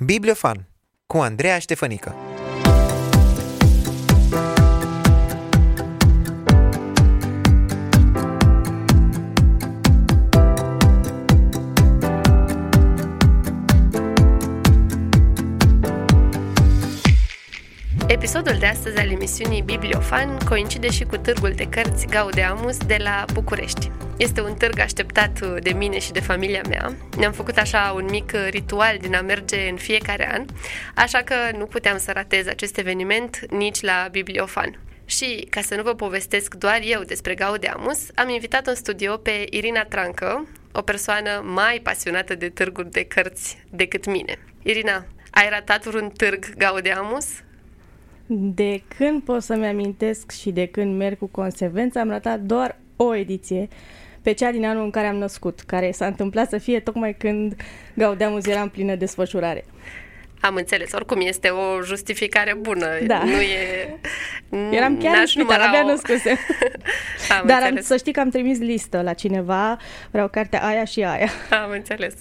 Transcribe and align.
Bibliofan 0.00 0.68
cu 1.06 1.16
Andreea 1.16 1.58
Ștefănică 1.58 2.14
Episodul 18.06 18.56
de 18.58 18.66
astăzi 18.66 18.98
al 18.98 19.10
emisiunii 19.10 19.62
Bibliofan 19.62 20.38
coincide 20.48 20.90
și 20.90 21.04
cu 21.04 21.16
târgul 21.16 21.52
de 21.52 21.64
cărți 21.64 22.06
Gaudeamus 22.06 22.76
de 22.76 22.96
la 22.98 23.24
București. 23.32 23.90
Este 24.18 24.40
un 24.40 24.54
târg 24.54 24.78
așteptat 24.78 25.60
de 25.60 25.70
mine 25.70 25.98
și 25.98 26.12
de 26.12 26.20
familia 26.20 26.62
mea. 26.68 26.94
Ne-am 27.16 27.32
făcut 27.32 27.56
așa 27.56 27.92
un 27.96 28.06
mic 28.10 28.32
ritual 28.50 28.96
din 29.00 29.14
a 29.14 29.20
merge 29.20 29.68
în 29.68 29.76
fiecare 29.76 30.32
an, 30.32 30.44
așa 30.94 31.22
că 31.22 31.34
nu 31.56 31.64
puteam 31.64 31.98
să 31.98 32.12
ratez 32.12 32.46
acest 32.46 32.78
eveniment 32.78 33.38
nici 33.50 33.80
la 33.80 34.08
Bibliofan. 34.10 34.80
Și, 35.04 35.46
ca 35.50 35.60
să 35.60 35.74
nu 35.74 35.82
vă 35.82 35.94
povestesc 35.94 36.54
doar 36.54 36.80
eu 36.82 37.02
despre 37.02 37.34
Gaudeamus, 37.34 37.98
am 38.14 38.28
invitat 38.28 38.66
în 38.66 38.74
studio 38.74 39.16
pe 39.16 39.46
Irina 39.50 39.84
Trancă, 39.84 40.48
o 40.72 40.82
persoană 40.82 41.42
mai 41.54 41.80
pasionată 41.82 42.34
de 42.34 42.48
târguri 42.48 42.90
de 42.90 43.04
cărți 43.04 43.58
decât 43.70 44.06
mine. 44.06 44.38
Irina, 44.62 45.04
ai 45.30 45.48
ratat 45.48 45.84
vreun 45.84 46.08
târg 46.08 46.54
Gaudeamus? 46.56 47.26
De 48.26 48.82
când 48.96 49.22
pot 49.22 49.42
să-mi 49.42 49.66
amintesc 49.66 50.30
și 50.30 50.50
de 50.50 50.66
când 50.66 50.96
merg 50.96 51.18
cu 51.18 51.26
consecvență, 51.26 51.98
am 51.98 52.08
ratat 52.08 52.40
doar 52.40 52.78
o 52.96 53.14
ediție 53.14 53.68
pe 54.28 54.34
cea 54.34 54.50
din 54.50 54.64
anul 54.64 54.84
în 54.84 54.90
care 54.90 55.06
am 55.06 55.16
născut, 55.16 55.60
care 55.60 55.90
s-a 55.90 56.06
întâmplat 56.06 56.48
să 56.48 56.58
fie 56.58 56.80
tocmai 56.80 57.14
când 57.14 57.54
Gaudeamus 57.94 58.46
era 58.46 58.60
în 58.60 58.68
plină 58.68 58.94
desfășurare. 58.94 59.64
Am 60.40 60.54
înțeles, 60.54 60.92
oricum 60.92 61.20
este 61.20 61.48
o 61.48 61.82
justificare 61.82 62.54
bună. 62.60 62.86
Da. 63.06 63.24
Nu 63.24 63.40
e... 63.40 63.98
Eram 64.76 64.98
chiar 64.98 65.16
în 65.18 65.26
spital, 65.26 65.60
abia 65.60 65.82
născuse. 65.82 66.30
am 67.38 67.46
Dar 67.50 67.56
am, 67.56 67.62
înțeles. 67.62 67.86
să 67.86 67.96
știi 67.96 68.12
că 68.12 68.20
am 68.20 68.30
trimis 68.30 68.58
listă 68.58 69.02
la 69.02 69.12
cineva, 69.12 69.76
vreau 70.10 70.28
cartea 70.28 70.66
aia 70.66 70.84
și 70.84 71.02
aia. 71.02 71.30
Am 71.62 71.70
înțeles. 71.70 72.14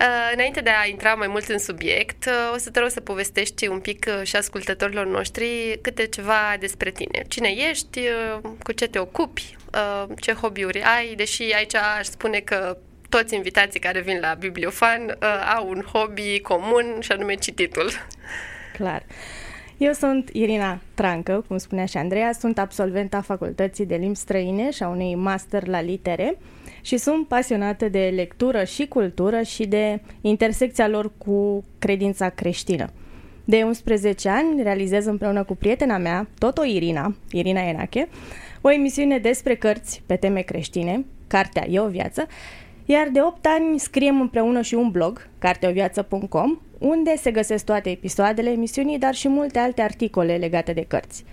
Uh, 0.00 0.30
Înainte 0.32 0.60
de 0.60 0.70
a 0.70 0.86
intra 0.86 1.14
mai 1.14 1.26
mult 1.26 1.48
în 1.48 1.58
subiect, 1.58 2.24
uh, 2.24 2.54
o 2.54 2.58
să 2.58 2.70
te 2.70 2.78
rog 2.78 2.88
să 2.88 3.00
povestești 3.00 3.66
un 3.66 3.78
pic 3.78 4.06
uh, 4.08 4.26
și 4.26 4.36
ascultătorilor 4.36 5.06
noștri 5.06 5.78
câte 5.82 6.06
ceva 6.06 6.56
despre 6.60 6.90
tine. 6.90 7.22
Cine 7.28 7.48
ești, 7.70 7.98
uh, 7.98 8.50
cu 8.62 8.72
ce 8.72 8.86
te 8.86 8.98
ocupi, 8.98 9.56
uh, 9.74 10.04
ce 10.20 10.32
hobby-uri 10.32 10.82
ai, 10.82 11.14
deși 11.14 11.42
aici 11.42 11.74
aș 11.74 12.06
spune 12.06 12.38
că 12.38 12.76
toți 13.08 13.34
invitații 13.34 13.80
care 13.80 14.00
vin 14.00 14.18
la 14.20 14.34
Bibliofan 14.38 15.02
uh, 15.08 15.54
au 15.56 15.68
un 15.68 15.84
hobby 15.92 16.40
comun 16.40 16.96
și 17.00 17.12
anume 17.12 17.34
cititul. 17.34 17.90
Clar. 18.72 19.02
Eu 19.76 19.92
sunt 19.92 20.28
Irina 20.32 20.80
Trancă, 20.94 21.44
cum 21.48 21.58
spunea 21.58 21.84
și 21.84 21.96
Andreea, 21.96 22.32
sunt 22.32 22.58
absolventa 22.58 23.20
Facultății 23.20 23.86
de 23.86 23.94
Limbi 23.94 24.16
Străine 24.16 24.70
și 24.70 24.82
a 24.82 24.88
unei 24.88 25.14
master 25.14 25.66
la 25.66 25.80
litere 25.80 26.38
și 26.84 26.96
sunt 26.96 27.28
pasionată 27.28 27.88
de 27.88 28.12
lectură 28.14 28.64
și 28.64 28.86
cultură 28.86 29.42
și 29.42 29.66
de 29.66 30.00
intersecția 30.20 30.88
lor 30.88 31.12
cu 31.18 31.64
credința 31.78 32.28
creștină. 32.28 32.90
De 33.44 33.62
11 33.62 34.28
ani 34.28 34.62
realizez 34.62 35.06
împreună 35.06 35.44
cu 35.44 35.54
prietena 35.54 35.98
mea, 35.98 36.28
tot 36.38 36.58
o 36.58 36.64
Irina, 36.64 37.14
Irina 37.30 37.60
Enache, 37.60 38.08
o 38.60 38.70
emisiune 38.70 39.18
despre 39.18 39.54
cărți 39.54 40.02
pe 40.06 40.16
teme 40.16 40.40
creștine, 40.40 41.04
Cartea 41.26 41.66
e 41.70 41.80
o 41.80 41.88
viață, 41.88 42.26
iar 42.84 43.08
de 43.12 43.20
8 43.22 43.46
ani 43.46 43.78
scriem 43.78 44.20
împreună 44.20 44.60
și 44.60 44.74
un 44.74 44.90
blog, 44.90 45.28
carteoviață.com, 45.38 46.58
unde 46.78 47.16
se 47.16 47.30
găsesc 47.30 47.64
toate 47.64 47.90
episoadele 47.90 48.50
emisiunii, 48.50 48.98
dar 48.98 49.14
și 49.14 49.28
multe 49.28 49.58
alte 49.58 49.82
articole 49.82 50.36
legate 50.36 50.72
de 50.72 50.84
cărți. 50.88 51.24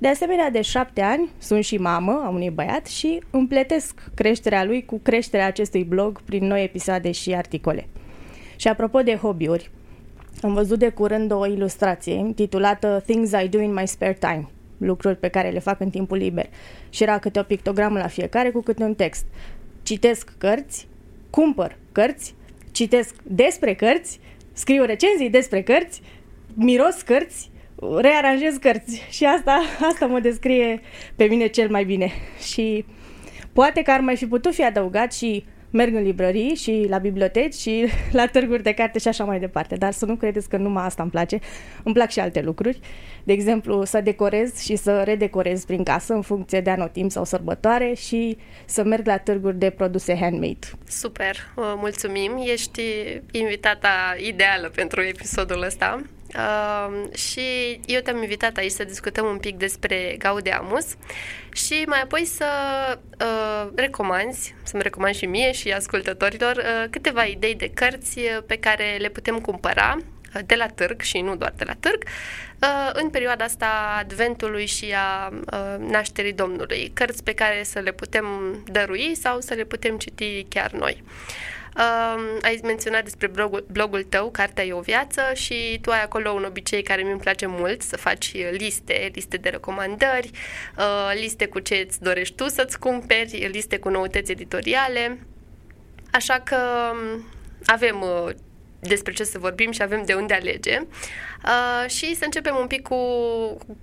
De 0.00 0.08
asemenea, 0.08 0.50
de 0.50 0.60
șapte 0.60 1.00
ani 1.00 1.28
sunt 1.38 1.64
și 1.64 1.76
mamă 1.76 2.22
a 2.24 2.28
unui 2.28 2.50
băiat 2.50 2.86
și 2.86 3.22
împletesc 3.30 4.10
creșterea 4.14 4.64
lui 4.64 4.84
cu 4.84 4.98
creșterea 4.98 5.46
acestui 5.46 5.84
blog 5.84 6.22
prin 6.22 6.46
noi 6.46 6.64
episoade 6.64 7.10
și 7.10 7.34
articole. 7.34 7.86
Și 8.56 8.68
apropo 8.68 9.00
de 9.02 9.14
hobby-uri, 9.14 9.70
am 10.42 10.54
văzut 10.54 10.78
de 10.78 10.88
curând 10.88 11.32
o 11.32 11.46
ilustrație 11.46 12.14
intitulată 12.14 13.02
Things 13.06 13.30
I 13.30 13.48
Do 13.48 13.60
in 13.60 13.72
My 13.72 13.88
Spare 13.88 14.16
Time, 14.20 14.48
lucruri 14.78 15.16
pe 15.16 15.28
care 15.28 15.50
le 15.50 15.58
fac 15.58 15.80
în 15.80 15.90
timpul 15.90 16.16
liber. 16.16 16.46
Și 16.90 17.02
era 17.02 17.18
câte 17.18 17.38
o 17.38 17.42
pictogramă 17.42 17.98
la 17.98 18.06
fiecare 18.06 18.50
cu 18.50 18.60
câte 18.60 18.82
un 18.82 18.94
text. 18.94 19.24
Citesc 19.82 20.32
cărți, 20.38 20.88
cumpăr 21.30 21.76
cărți, 21.92 22.34
citesc 22.70 23.14
despre 23.22 23.74
cărți, 23.74 24.20
scriu 24.52 24.84
recenzii 24.84 25.30
despre 25.30 25.62
cărți, 25.62 26.02
miros 26.54 27.02
cărți, 27.02 27.50
rearanjez 28.00 28.56
cărți 28.56 29.06
și 29.10 29.24
asta, 29.24 29.60
asta 29.90 30.06
mă 30.06 30.20
descrie 30.20 30.80
pe 31.16 31.24
mine 31.24 31.46
cel 31.46 31.70
mai 31.70 31.84
bine. 31.84 32.12
Și 32.52 32.84
poate 33.52 33.82
că 33.82 33.90
ar 33.90 34.00
mai 34.00 34.16
fi 34.16 34.26
putut 34.26 34.54
fi 34.54 34.64
adăugat 34.64 35.12
și 35.12 35.44
merg 35.70 35.94
în 35.94 36.02
librării 36.02 36.54
și 36.54 36.86
la 36.88 36.98
biblioteci 36.98 37.54
și 37.54 37.86
la 38.18 38.26
târguri 38.26 38.62
de 38.62 38.72
carte 38.72 38.98
și 38.98 39.08
așa 39.08 39.24
mai 39.24 39.38
departe. 39.38 39.76
Dar 39.76 39.92
să 39.92 40.04
nu 40.04 40.16
credeți 40.16 40.48
că 40.48 40.56
numai 40.56 40.84
asta 40.84 41.02
îmi 41.02 41.10
place. 41.10 41.38
Îmi 41.82 41.94
plac 41.94 42.10
și 42.10 42.20
alte 42.20 42.40
lucruri. 42.40 42.80
De 43.24 43.32
exemplu, 43.32 43.84
să 43.84 44.00
decorez 44.00 44.60
și 44.60 44.76
să 44.76 45.02
redecorez 45.02 45.64
prin 45.64 45.82
casă 45.82 46.14
în 46.14 46.22
funcție 46.22 46.60
de 46.60 46.70
anotimp 46.70 47.10
sau 47.10 47.24
sărbătoare 47.24 47.94
și 47.94 48.36
să 48.64 48.84
merg 48.84 49.06
la 49.06 49.16
târguri 49.16 49.58
de 49.58 49.70
produse 49.70 50.16
handmade. 50.16 50.66
Super, 50.88 51.36
uh, 51.56 51.64
mulțumim. 51.76 52.32
Ești 52.44 52.82
invitata 53.30 54.16
ideală 54.28 54.70
pentru 54.74 55.02
episodul 55.02 55.62
ăsta. 55.62 56.02
Uh, 56.36 57.14
și 57.14 57.80
eu 57.86 58.00
te-am 58.00 58.22
invitat 58.22 58.56
aici 58.56 58.70
să 58.70 58.84
discutăm 58.84 59.26
un 59.26 59.38
pic 59.38 59.56
despre 59.56 60.16
Gaudeamus 60.18 60.86
și 61.52 61.84
mai 61.86 62.00
apoi 62.00 62.24
să 62.24 62.46
uh, 63.20 63.70
recomanzi, 63.74 64.54
să-mi 64.62 64.82
recomand 64.82 65.14
și 65.14 65.26
mie 65.26 65.52
și 65.52 65.72
ascultătorilor 65.72 66.56
uh, 66.56 66.84
câteva 66.90 67.24
idei 67.24 67.54
de 67.54 67.70
cărți 67.74 68.20
pe 68.46 68.56
care 68.56 68.96
le 68.98 69.08
putem 69.08 69.38
cumpăra 69.38 69.96
uh, 69.96 70.40
de 70.46 70.54
la 70.54 70.66
târg 70.66 71.00
și 71.00 71.20
nu 71.20 71.36
doar 71.36 71.52
de 71.56 71.64
la 71.64 71.74
târg, 71.80 72.02
uh, 72.62 72.90
în 72.92 73.10
perioada 73.10 73.44
asta 73.44 73.66
a 73.66 73.98
Adventului 73.98 74.66
și 74.66 74.94
a 74.94 75.28
uh, 75.28 75.86
nașterii 75.90 76.32
Domnului. 76.32 76.90
Cărți 76.94 77.22
pe 77.22 77.32
care 77.32 77.62
să 77.62 77.78
le 77.78 77.92
putem 77.92 78.26
dărui 78.66 79.16
sau 79.20 79.40
să 79.40 79.54
le 79.54 79.64
putem 79.64 79.96
citi 79.98 80.46
chiar 80.48 80.70
noi. 80.70 81.02
Uh, 81.78 82.38
ai 82.42 82.60
menționat 82.62 83.02
despre 83.02 83.26
blogul, 83.26 83.66
blogul 83.72 84.02
tău, 84.02 84.30
Cartea 84.30 84.64
e 84.64 84.72
o 84.72 84.80
viață 84.80 85.22
și 85.34 85.78
tu 85.82 85.90
ai 85.90 86.02
acolo 86.02 86.30
un 86.30 86.44
obicei 86.44 86.82
care 86.82 87.02
mi-mi 87.02 87.20
place 87.20 87.46
mult, 87.46 87.82
să 87.82 87.96
faci 87.96 88.34
liste, 88.50 89.10
liste 89.14 89.36
de 89.36 89.48
recomandări, 89.48 90.30
uh, 90.78 91.12
liste 91.14 91.46
cu 91.46 91.58
ce 91.58 91.84
îți 91.86 92.02
dorești 92.02 92.34
tu 92.34 92.48
să-ți 92.48 92.78
cumperi, 92.78 93.48
liste 93.52 93.78
cu 93.78 93.88
noutăți 93.88 94.30
editoriale. 94.30 95.18
Așa 96.12 96.38
că 96.38 96.56
um, 96.92 97.24
avem 97.64 98.00
uh, 98.00 98.34
despre 98.80 99.12
ce 99.12 99.24
să 99.24 99.38
vorbim 99.38 99.70
și 99.70 99.82
avem 99.82 100.02
de 100.04 100.14
unde 100.14 100.34
alege. 100.34 100.80
Uh, 101.44 101.90
și 101.90 102.14
să 102.14 102.24
începem 102.24 102.56
un 102.60 102.66
pic 102.66 102.82
cu, 102.82 102.96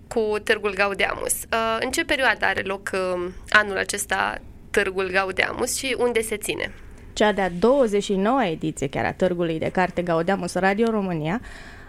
cu 0.08 0.36
Târgul 0.44 0.74
Gaudeamus. 0.74 1.34
Uh, 1.34 1.78
în 1.80 1.92
ce 1.92 2.06
perioadă 2.06 2.46
are 2.46 2.62
loc 2.62 2.90
uh, 2.94 3.32
anul 3.50 3.78
acesta 3.78 4.42
Târgul 4.72 5.10
Gaudeamus 5.12 5.78
și 5.78 5.96
unde 6.00 6.22
se 6.22 6.38
ține? 6.38 6.74
Cea 7.16 7.32
de-a 7.32 7.50
29 7.60 8.44
ediție 8.44 8.88
chiar 8.88 9.06
a 9.06 9.12
Târgului 9.12 9.60
de 9.60 9.70
Carte 9.70 10.02
Gaudeamus 10.02 10.54
Radio 10.54 10.90
România 10.90 11.42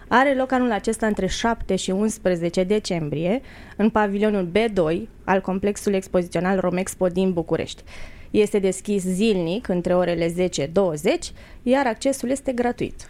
are 0.07 0.35
loc 0.35 0.51
anul 0.51 0.71
acesta 0.71 1.07
între 1.07 1.27
7 1.27 1.75
și 1.75 1.91
11 1.91 2.63
decembrie 2.63 3.41
în 3.75 3.89
pavilionul 3.89 4.51
B2 4.51 5.07
al 5.23 5.41
complexului 5.41 5.97
expozițional 5.97 6.59
Romexpo 6.59 7.07
din 7.07 7.33
București. 7.33 7.83
Este 8.31 8.59
deschis 8.59 9.03
zilnic 9.03 9.67
între 9.67 9.95
orele 9.95 10.33
10-20, 10.33 10.37
iar 11.63 11.87
accesul 11.87 12.29
este 12.29 12.51
gratuit. 12.51 13.07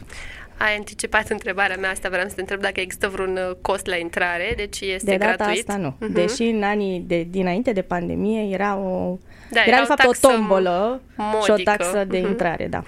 Ai 0.57 0.75
anticipat 0.77 1.29
întrebarea 1.29 1.77
mea 1.77 1.89
asta, 1.89 2.09
vreau 2.09 2.27
să 2.27 2.33
te 2.35 2.41
întreb 2.41 2.61
dacă 2.61 2.79
există 2.79 3.07
vreun 3.07 3.37
uh, 3.49 3.55
cost 3.61 3.85
la 3.85 3.95
intrare, 3.95 4.53
deci 4.55 4.79
este 4.81 5.09
de 5.11 5.17
data 5.17 5.35
gratuit. 5.35 5.69
asta 5.69 5.81
nu. 5.81 5.95
Mhm. 5.99 6.13
Deși 6.13 6.43
în 6.43 6.63
anii 6.63 6.99
de, 6.99 7.27
dinainte 7.29 7.71
de 7.71 7.81
pandemie 7.81 8.53
era 8.53 8.75
o 8.77 9.17
Da, 9.51 9.59
era 9.65 9.67
era 9.67 9.75
de 9.77 9.81
o 9.81 9.85
fapt 9.85 9.99
o 10.03 10.05
taxă 10.05 10.27
tombolă 10.27 11.01
și 11.15 11.21
o 11.21 11.23
modică. 11.49 11.71
taxă 11.75 12.03
de 12.07 12.17
Mhm. 12.17 12.27
intrare, 12.27 12.67
da. 12.67 12.83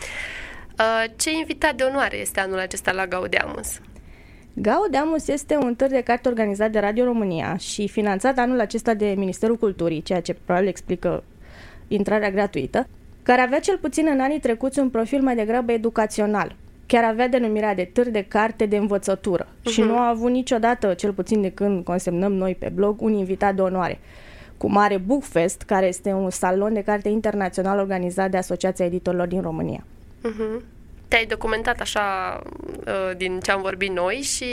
Uh, 0.80 1.04
Ce 1.16 1.32
invitat 1.32 1.76
de 1.76 1.84
onoare 1.84 2.18
este 2.18 2.40
anul 2.40 2.60
acesta 2.60 2.92
la 2.92 3.06
Gaudeamus? 3.08 3.80
Gaudeamus 4.54 5.28
este 5.28 5.56
un 5.56 5.76
târg 5.76 5.92
de 5.92 6.02
carte 6.02 6.28
organizat 6.28 6.72
de 6.72 6.80
Radio 6.80 7.04
România 7.04 7.58
și 7.58 7.88
finanțat 7.88 8.38
anul 8.38 8.60
acesta 8.60 8.94
de 8.94 9.14
Ministerul 9.18 9.56
Culturii, 9.58 10.02
ceea 10.02 10.22
ce 10.22 10.34
probabil 10.46 10.68
explică 10.68 11.24
intrarea 11.88 12.32
gratuită, 12.32 12.88
care 13.24 13.42
avea 13.42 13.60
cel 13.60 13.78
puțin 13.78 14.08
în 14.12 14.20
anii 14.20 14.40
trecuți 14.40 14.80
un 14.80 14.90
profil 14.90 15.22
mai 15.22 15.36
degrabă 15.36 15.72
educațional. 15.72 16.56
Chiar 16.90 17.04
avea 17.04 17.28
denumirea 17.28 17.76
de 17.76 17.84
târg 17.84 18.08
de 18.08 18.26
carte 18.28 18.66
de 18.66 18.78
învățătură 18.78 19.48
uh-huh. 19.48 19.72
și 19.72 19.82
nu 19.82 19.98
a 19.98 20.08
avut 20.08 20.32
niciodată, 20.32 20.94
cel 20.94 21.14
puțin 21.14 21.42
de 21.42 21.52
când 21.52 21.84
consemnăm 21.84 22.34
noi 22.34 22.56
pe 22.56 22.70
blog, 22.70 23.02
un 23.02 23.14
invitat 23.14 23.56
de 23.56 23.62
onoare. 23.62 24.00
Cu 24.58 24.72
mare 24.72 24.98
Bookfest, 24.98 25.62
care 25.62 25.86
este 25.86 26.12
un 26.14 26.30
salon 26.30 26.74
de 26.74 26.84
carte 26.84 27.10
internațional 27.10 27.80
organizat 27.80 28.32
de 28.32 28.38
Asociația 28.38 28.86
Editorilor 28.86 29.28
din 29.28 29.42
România. 29.42 29.84
Uh-huh. 30.20 30.62
te-ai 31.08 31.26
documentat 31.26 31.80
așa 31.80 32.40
uh, 32.88 33.18
din 33.18 33.40
ce 33.40 33.52
am 33.52 33.62
vorbit 33.62 33.92
noi 33.92 34.16
și 34.16 34.46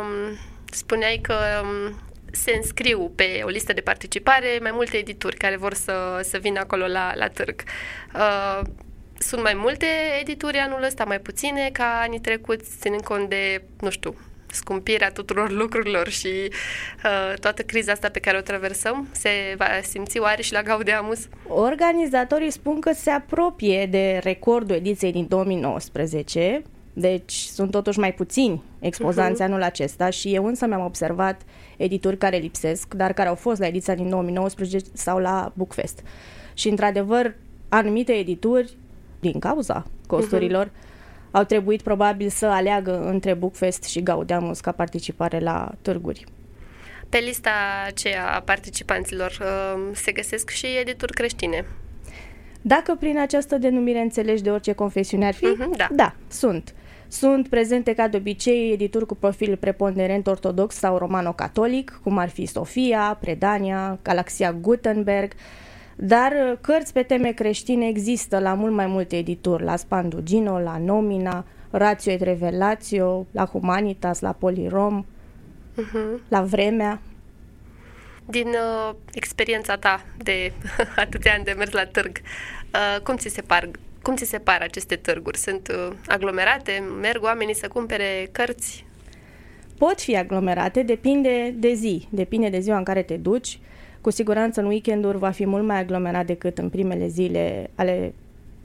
um, 0.00 0.36
spuneai 0.70 1.18
că 1.22 1.34
um, 1.62 1.98
se 2.32 2.52
înscriu 2.56 3.12
pe 3.14 3.40
o 3.44 3.48
listă 3.48 3.72
de 3.72 3.80
participare 3.80 4.58
mai 4.62 4.70
multe 4.74 4.96
edituri 4.96 5.36
care 5.36 5.56
vor 5.56 5.74
să, 5.74 6.20
să 6.22 6.38
vină 6.38 6.60
acolo 6.60 6.86
la, 6.86 7.12
la 7.14 7.28
târg. 7.28 7.62
Uh, 8.14 8.60
sunt 9.18 9.42
mai 9.42 9.54
multe 9.56 9.86
edituri 10.20 10.56
anul 10.56 10.82
ăsta, 10.82 11.04
mai 11.04 11.20
puține 11.20 11.70
ca 11.72 12.00
anii 12.02 12.20
trecuți, 12.20 12.70
ținând 12.80 13.02
cont 13.02 13.28
de, 13.28 13.62
nu 13.80 13.90
știu, 13.90 14.14
scumpirea 14.52 15.10
tuturor 15.10 15.50
lucrurilor 15.50 16.08
și 16.08 16.28
uh, 16.28 17.38
toată 17.40 17.62
criza 17.62 17.92
asta 17.92 18.08
pe 18.08 18.18
care 18.18 18.36
o 18.36 18.40
traversăm, 18.40 19.08
se 19.10 19.30
va 19.56 19.66
simți 19.82 20.18
oare 20.18 20.42
și 20.42 20.52
la 20.52 20.62
Gaudeamus? 20.62 21.28
Organizatorii 21.48 22.50
spun 22.50 22.80
că 22.80 22.92
se 22.92 23.10
apropie 23.10 23.86
de 23.86 24.20
recordul 24.22 24.76
ediției 24.76 25.12
din 25.12 25.26
2019, 25.28 26.62
deci 26.92 27.32
sunt 27.32 27.70
totuși 27.70 27.98
mai 27.98 28.12
puțini 28.12 28.62
expozanți 28.78 29.42
uh-huh. 29.42 29.44
anul 29.44 29.62
acesta 29.62 30.10
și 30.10 30.34
eu 30.34 30.46
însă 30.46 30.66
mi-am 30.66 30.84
observat 30.84 31.42
edituri 31.76 32.18
care 32.18 32.36
lipsesc, 32.36 32.94
dar 32.94 33.12
care 33.12 33.28
au 33.28 33.34
fost 33.34 33.60
la 33.60 33.66
ediția 33.66 33.94
din 33.94 34.08
2019 34.08 34.78
sau 34.92 35.18
la 35.18 35.52
Bookfest. 35.54 36.02
Și 36.54 36.68
într-adevăr, 36.68 37.34
anumite 37.68 38.12
edituri, 38.12 38.76
din 39.20 39.38
cauza 39.38 39.84
costurilor, 40.06 40.66
uh-huh 40.66 40.96
au 41.30 41.44
trebuit 41.44 41.82
probabil 41.82 42.28
să 42.28 42.46
aleagă 42.46 43.00
între 43.00 43.34
Bookfest 43.34 43.84
și 43.84 44.02
Gaudeamus 44.02 44.60
ca 44.60 44.72
participare 44.72 45.38
la 45.38 45.70
târguri. 45.82 46.24
Pe 47.08 47.18
lista 47.18 47.50
aceea 47.86 48.34
a 48.34 48.40
participanților 48.40 49.38
uh, 49.40 49.90
se 49.94 50.12
găsesc 50.12 50.50
și 50.50 50.66
edituri 50.80 51.12
creștine. 51.12 51.66
Dacă 52.60 52.94
prin 52.94 53.18
această 53.18 53.58
denumire 53.58 53.98
înțelegi 53.98 54.42
de 54.42 54.50
orice 54.50 54.72
confesiune 54.72 55.26
ar 55.26 55.34
fi, 55.34 55.46
uh-huh, 55.46 55.76
da. 55.76 55.88
da, 55.92 56.14
sunt. 56.28 56.74
Sunt 57.08 57.48
prezente 57.48 57.94
ca 57.94 58.08
de 58.08 58.16
obicei 58.16 58.72
edituri 58.72 59.06
cu 59.06 59.14
profil 59.14 59.56
preponderent 59.56 60.26
ortodox 60.26 60.74
sau 60.74 60.98
romano-catolic, 60.98 62.00
cum 62.02 62.18
ar 62.18 62.28
fi 62.28 62.46
Sofia, 62.46 63.18
Predania, 63.20 63.98
Galaxia 64.02 64.52
Gutenberg, 64.52 65.32
dar 66.00 66.32
uh, 66.32 66.58
cărți 66.60 66.92
pe 66.92 67.02
teme 67.02 67.32
creștine 67.32 67.86
există 67.88 68.38
la 68.38 68.54
mult 68.54 68.72
mai 68.72 68.86
multe 68.86 69.16
edituri, 69.16 69.62
la 69.62 69.76
Spandugino, 69.76 70.58
la 70.60 70.78
Nomina, 70.78 71.44
Ratio 71.70 72.12
et 72.12 72.20
Revelatio, 72.20 73.26
la 73.30 73.46
Humanitas, 73.46 74.20
la 74.20 74.32
Polirom, 74.32 75.04
uh-huh. 75.76 76.28
la 76.28 76.42
Vremea. 76.42 77.00
Din 78.24 78.46
uh, 78.46 78.94
experiența 79.12 79.76
ta 79.76 80.04
de 80.16 80.52
atâția 80.96 81.32
ani 81.32 81.44
de 81.44 81.52
mers 81.52 81.70
la 81.70 81.86
târg, 81.86 82.20
uh, 82.74 83.02
cum 83.02 83.16
ți 83.16 83.28
se 83.28 83.42
par 83.42 83.70
cum 84.02 84.16
ți 84.16 84.24
se 84.24 84.38
par 84.38 84.60
aceste 84.60 84.96
târguri? 84.96 85.38
Sunt 85.38 85.68
uh, 85.68 85.96
aglomerate? 86.06 86.84
Merg 87.00 87.22
oamenii 87.22 87.54
să 87.54 87.68
cumpere 87.68 88.28
cărți? 88.32 88.86
Pot 89.78 90.00
fi 90.00 90.16
aglomerate, 90.16 90.82
depinde 90.82 91.54
de 91.56 91.72
zi, 91.72 92.08
depinde 92.10 92.48
de 92.48 92.60
ziua 92.60 92.76
în 92.76 92.84
care 92.84 93.02
te 93.02 93.16
duci. 93.16 93.58
Cu 94.00 94.10
siguranță 94.10 94.60
în 94.60 94.66
weekenduri 94.66 95.18
va 95.18 95.30
fi 95.30 95.46
mult 95.46 95.64
mai 95.64 95.78
aglomerat 95.78 96.26
decât 96.26 96.58
în 96.58 96.68
primele 96.68 97.06
zile 97.06 97.70
ale 97.74 98.14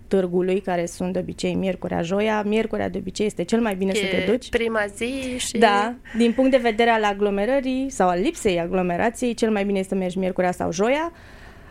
târgului, 0.07 0.59
care 0.59 0.85
sunt 0.85 1.13
de 1.13 1.19
obicei 1.19 1.53
miercurea, 1.53 2.01
joia. 2.01 2.44
Miercurea 2.45 2.89
de 2.89 2.97
obicei 2.97 3.25
este 3.25 3.44
cel 3.44 3.62
mai 3.62 3.75
bine 3.75 3.91
e 3.91 3.95
să 3.95 4.06
te 4.06 4.31
duci. 4.31 4.50
prima 4.50 4.85
zi 4.95 5.38
și... 5.38 5.57
Da, 5.57 5.95
din 6.18 6.33
punct 6.33 6.51
de 6.51 6.57
vedere 6.57 6.89
al 6.89 7.03
aglomerării 7.03 7.89
sau 7.89 8.07
al 8.07 8.19
lipsei 8.19 8.59
aglomerației, 8.59 9.33
cel 9.33 9.51
mai 9.51 9.65
bine 9.65 9.80
este 9.80 9.94
să 9.94 10.00
mergi 10.00 10.18
miercurea 10.18 10.51
sau 10.51 10.71
joia. 10.71 11.12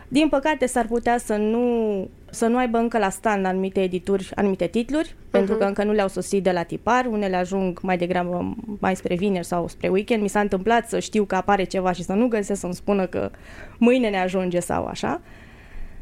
Din 0.07 0.29
păcate 0.29 0.65
s-ar 0.65 0.85
putea 0.85 1.17
să 1.17 1.35
nu, 1.35 2.09
să 2.33 2.45
nu 2.47 2.57
aibă 2.57 2.77
încă 2.77 2.97
la 2.97 3.09
stand 3.09 3.45
anumite 3.45 3.81
edituri, 3.81 4.31
anumite 4.35 4.67
titluri, 4.67 5.07
uh-huh. 5.07 5.31
pentru 5.31 5.55
că 5.55 5.63
încă 5.63 5.83
nu 5.83 5.91
le-au 5.91 6.07
sosit 6.07 6.43
de 6.43 6.51
la 6.51 6.63
tipar, 6.63 7.05
unele 7.05 7.35
ajung 7.35 7.79
mai 7.81 7.97
degrabă 7.97 8.55
mai 8.79 8.95
spre 8.95 9.15
vineri 9.15 9.45
sau 9.45 9.67
spre 9.67 9.87
weekend. 9.87 10.21
Mi 10.21 10.27
s-a 10.27 10.39
întâmplat 10.39 10.89
să 10.89 10.99
știu 10.99 11.23
că 11.23 11.35
apare 11.35 11.63
ceva 11.63 11.91
și 11.91 12.03
să 12.03 12.13
nu 12.13 12.27
găsesc 12.27 12.59
să-mi 12.59 12.73
spună 12.73 13.05
că 13.05 13.31
mâine 13.77 14.09
ne 14.09 14.19
ajunge 14.19 14.59
sau 14.59 14.85
așa. 14.85 15.21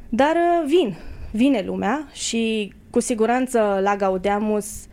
Dar 0.10 0.36
uh, 0.36 0.68
vin, 0.68 0.96
vine 1.32 1.64
lumea 1.66 2.08
și 2.12 2.74
cu 2.90 3.00
siguranță 3.00 3.80
la 3.82 3.96
Gaudeamus 3.96 4.86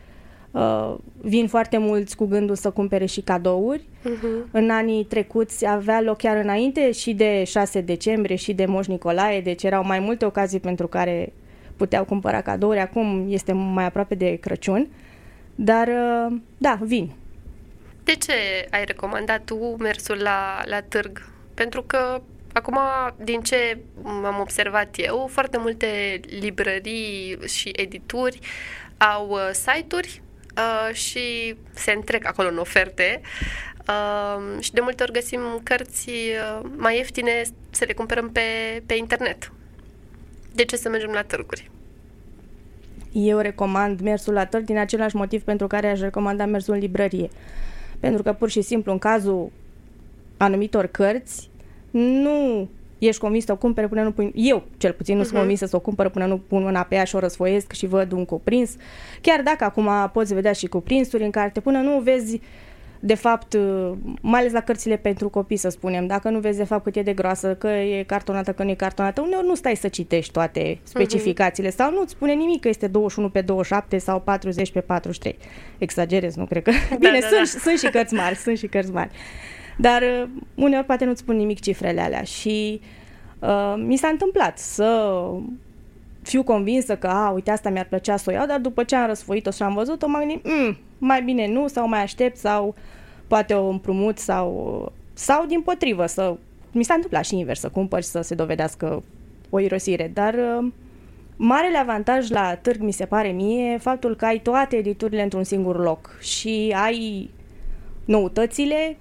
Uh, 0.51 0.95
vin 1.21 1.49
foarte 1.49 1.79
mulți 1.79 2.17
cu 2.17 2.27
gândul 2.27 2.57
să 2.57 2.71
cumpere 2.71 3.05
și 3.05 3.21
cadouri. 3.21 3.83
Uh-huh. 3.83 4.51
În 4.51 4.71
anii 4.71 5.05
trecuți 5.05 5.67
avea 5.67 6.01
loc 6.01 6.17
chiar 6.17 6.37
înainte 6.37 6.93
și 6.93 7.13
de 7.13 7.45
6 7.45 7.81
decembrie 7.81 8.37
și 8.37 8.53
de 8.53 8.67
Moș 8.67 8.87
Nicolae, 8.87 9.41
deci 9.41 9.63
erau 9.63 9.85
mai 9.85 9.99
multe 9.99 10.25
ocazii 10.25 10.61
pentru 10.61 10.87
care 10.87 11.33
puteau 11.77 12.05
cumpăra 12.05 12.41
cadouri. 12.41 12.79
Acum 12.79 13.27
este 13.29 13.53
mai 13.53 13.85
aproape 13.85 14.15
de 14.15 14.37
Crăciun. 14.41 14.89
Dar, 15.55 15.89
uh, 15.89 16.37
da, 16.59 16.79
vin. 16.83 17.11
De 18.05 18.13
ce 18.13 18.33
ai 18.71 18.85
recomandat 18.85 19.45
tu 19.45 19.77
mersul 19.79 20.17
la, 20.23 20.63
la 20.65 20.81
târg? 20.81 21.31
Pentru 21.55 21.83
că 21.83 22.21
Acum, 22.53 22.79
din 23.17 23.41
ce 23.41 23.79
am 24.05 24.37
observat 24.41 24.89
eu, 24.97 25.29
foarte 25.31 25.59
multe 25.59 26.21
librării 26.41 27.39
și 27.47 27.71
edituri 27.77 28.39
au 28.97 29.29
uh, 29.29 29.51
site-uri 29.53 30.23
uh, 30.59 30.95
și 30.95 31.55
se 31.75 31.93
întrec 31.93 32.27
acolo 32.27 32.49
în 32.49 32.59
oferte 32.59 33.21
uh, 33.89 34.61
și 34.61 34.73
de 34.73 34.81
multe 34.81 35.03
ori 35.03 35.13
găsim 35.13 35.41
cărți 35.63 36.09
uh, 36.09 36.69
mai 36.77 36.97
ieftine 36.97 37.43
să 37.71 37.85
le 37.87 37.93
cumpărăm 37.93 38.31
pe, 38.31 38.41
pe 38.87 38.95
internet. 38.95 39.53
De 40.55 40.65
ce 40.65 40.77
să 40.77 40.89
mergem 40.89 41.11
la 41.11 41.23
târguri? 41.23 41.71
Eu 43.13 43.39
recomand 43.39 44.01
mersul 44.01 44.33
la 44.33 44.47
târg 44.47 44.65
din 44.65 44.79
același 44.79 45.17
motiv 45.17 45.43
pentru 45.43 45.67
care 45.67 45.91
aș 45.91 46.01
recomanda 46.01 46.47
mersul 46.47 46.75
în 46.75 46.81
librărie. 46.81 47.29
Pentru 48.01 48.23
că 48.23 48.33
pur 48.33 48.51
și 48.51 48.61
simplu 48.61 48.93
în 48.93 48.99
cazul 48.99 49.51
anumitor 50.37 50.87
cărți 50.87 51.51
nu 51.91 52.69
ești 52.99 53.21
convins 53.21 53.45
să 53.45 53.53
o 53.53 53.57
cumpere 53.57 53.89
până 53.89 54.03
nu 54.03 54.13
pui... 54.13 54.33
Eu, 54.35 54.65
cel 54.77 54.93
puțin, 54.93 55.17
nu 55.17 55.21
uh-huh. 55.21 55.25
sunt 55.25 55.37
mhm. 55.37 55.43
convinsă 55.43 55.67
să 55.67 55.77
o 55.77 55.81
cumpăr 55.81 56.09
până 56.09 56.27
nu 56.27 56.39
pun 56.39 56.63
mâna 56.63 56.83
pe 56.83 56.95
ea 56.95 57.05
și 57.05 57.17
o 57.17 57.19
răsfoiesc 57.19 57.73
și 57.73 57.87
văd 57.87 58.13
un 58.13 58.25
cuprins. 58.25 58.77
Chiar 59.21 59.43
dacă 59.43 59.65
acum 59.65 59.89
poți 60.13 60.35
vedea 60.35 60.53
și 60.53 60.67
cuprinsuri 60.67 61.25
în 61.25 61.31
carte, 61.31 61.61
până 61.61 61.79
nu 61.79 62.01
vezi 62.01 62.41
de 63.01 63.15
fapt, 63.15 63.57
mai 64.21 64.41
ales 64.41 64.53
la 64.53 64.61
cărțile 64.61 64.97
pentru 64.97 65.29
copii, 65.29 65.57
să 65.57 65.69
spunem, 65.69 66.07
dacă 66.07 66.29
nu 66.29 66.39
vezi 66.39 66.59
de 66.59 66.65
fapt 66.65 66.83
cât 66.83 66.97
e 66.97 67.03
de 67.03 67.13
groasă, 67.13 67.55
că 67.55 67.69
e 67.69 68.03
cartonată, 68.03 68.53
că 68.53 68.63
nu 68.63 68.71
e 68.71 68.75
cartonată, 68.75 69.21
uneori 69.21 69.47
nu 69.47 69.55
stai 69.55 69.77
să 69.77 69.89
citești 69.89 70.33
toate 70.33 70.79
specificațiile 70.83 71.69
uh-huh. 71.69 71.75
sau 71.75 71.93
nu-ți 71.93 72.13
spune 72.13 72.33
nimic 72.33 72.61
că 72.61 72.69
este 72.69 72.87
21 72.87 73.29
pe 73.31 73.41
27 73.41 73.99
sau 73.99 74.21
40 74.21 74.73
pe 74.73 74.81
43. 74.81 75.39
Exagerez, 75.79 76.35
nu 76.35 76.47
cred 76.47 76.63
că... 76.63 76.71
Da, 76.91 76.97
Bine, 76.97 77.19
da, 77.21 77.27
sunt, 77.27 77.53
da. 77.53 77.59
sunt 77.61 77.79
și 77.79 77.87
cărți 77.91 78.15
mari, 78.15 78.37
sunt 78.37 78.59
și 78.59 78.67
cărți 78.67 78.93
mari. 78.93 79.11
Dar 79.81 80.03
uh, 80.03 80.29
uneori 80.55 80.87
poate 80.87 81.05
nu-ți 81.05 81.21
spun 81.21 81.37
nimic 81.37 81.61
cifrele 81.61 82.01
alea 82.01 82.23
și 82.23 82.81
uh, 83.39 83.75
mi 83.77 83.97
s-a 83.97 84.09
întâmplat 84.09 84.59
să 84.59 85.21
fiu 86.23 86.43
convinsă 86.43 86.97
că, 86.97 87.07
a, 87.07 87.31
uite, 87.31 87.51
asta 87.51 87.71
mi-ar 87.71 87.87
plăcea 87.87 88.17
să 88.17 88.31
o 88.31 88.33
iau, 88.33 88.47
dar 88.47 88.61
după 88.61 88.85
ce 88.85 88.97
am 88.97 89.07
răsfoit-o 89.07 89.51
și 89.51 89.63
am 89.63 89.75
văzut-o, 89.75 90.09
m-am 90.09 90.21
gândit, 90.21 90.47
mm, 90.47 90.77
mai 90.99 91.23
bine 91.23 91.49
nu, 91.49 91.67
sau 91.67 91.89
mai 91.89 92.03
aștept, 92.03 92.37
sau 92.37 92.75
poate 93.27 93.55
o 93.55 93.69
împrumut, 93.69 94.19
sau, 94.19 94.93
sau 95.13 95.47
din 95.47 95.61
potrivă, 95.61 96.07
să... 96.07 96.37
Mi 96.73 96.83
s-a 96.83 96.95
întâmplat 96.95 97.25
și 97.25 97.39
invers, 97.39 97.61
să 97.61 97.69
cumpăr 97.69 98.03
și 98.03 98.09
să 98.09 98.21
se 98.21 98.35
dovedească 98.35 99.03
o 99.51 99.59
irosire, 99.59 100.11
dar 100.15 100.35
uh, 100.35 100.73
marele 101.37 101.79
avantaj 101.79 102.31
la 102.31 102.55
târg, 102.55 102.81
mi 102.81 102.93
se 102.93 103.05
pare 103.05 103.29
mie, 103.29 103.79
faptul 103.79 104.17
că 104.17 104.25
ai 104.25 104.39
toate 104.39 104.77
editurile 104.77 105.23
într-un 105.23 105.45
singur 105.45 105.79
loc 105.79 106.19
și 106.21 106.75
ai 106.83 107.31
noutățile, 108.05 108.97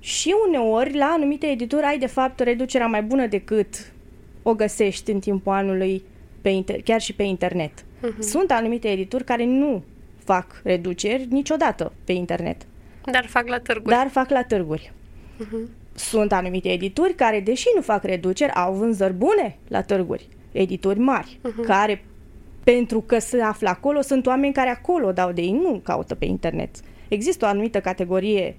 și 0.00 0.34
uneori, 0.48 0.96
la 0.96 1.04
anumite 1.04 1.46
edituri, 1.46 1.82
ai 1.82 1.98
de 1.98 2.06
fapt 2.06 2.40
reducerea 2.40 2.86
mai 2.86 3.02
bună 3.02 3.26
decât 3.26 3.92
o 4.42 4.54
găsești 4.54 5.10
în 5.10 5.20
timpul 5.20 5.52
anului 5.52 6.02
pe 6.40 6.50
inter- 6.50 6.82
chiar 6.84 7.00
și 7.00 7.12
pe 7.12 7.22
internet. 7.22 7.72
Uh-huh. 7.82 8.18
Sunt 8.18 8.50
anumite 8.50 8.88
edituri 8.88 9.24
care 9.24 9.44
nu 9.44 9.82
fac 10.24 10.60
reduceri 10.64 11.26
niciodată 11.30 11.92
pe 12.04 12.12
internet. 12.12 12.66
Dar 13.04 13.26
fac 13.26 13.48
la 13.48 13.58
târguri. 13.58 13.94
Dar 13.94 14.08
fac 14.08 14.30
la 14.30 14.42
târguri. 14.42 14.92
Uh-huh. 15.40 15.68
Sunt 15.94 16.32
anumite 16.32 16.68
edituri 16.68 17.14
care, 17.14 17.40
deși 17.40 17.66
nu 17.74 17.80
fac 17.80 18.04
reduceri, 18.04 18.52
au 18.52 18.72
vânzări 18.72 19.12
bune 19.12 19.56
la 19.68 19.82
târguri. 19.82 20.28
Edituri 20.52 20.98
mari, 20.98 21.38
uh-huh. 21.40 21.66
care, 21.66 22.04
pentru 22.64 23.00
că 23.00 23.18
se 23.18 23.42
află 23.42 23.68
acolo, 23.68 24.00
sunt 24.00 24.26
oameni 24.26 24.52
care 24.52 24.68
acolo 24.68 25.12
dau 25.12 25.32
de 25.32 25.40
ei, 25.40 25.52
nu 25.52 25.80
caută 25.84 26.14
pe 26.14 26.24
internet. 26.24 26.70
Există 27.08 27.44
o 27.44 27.48
anumită 27.48 27.80
categorie 27.80 28.56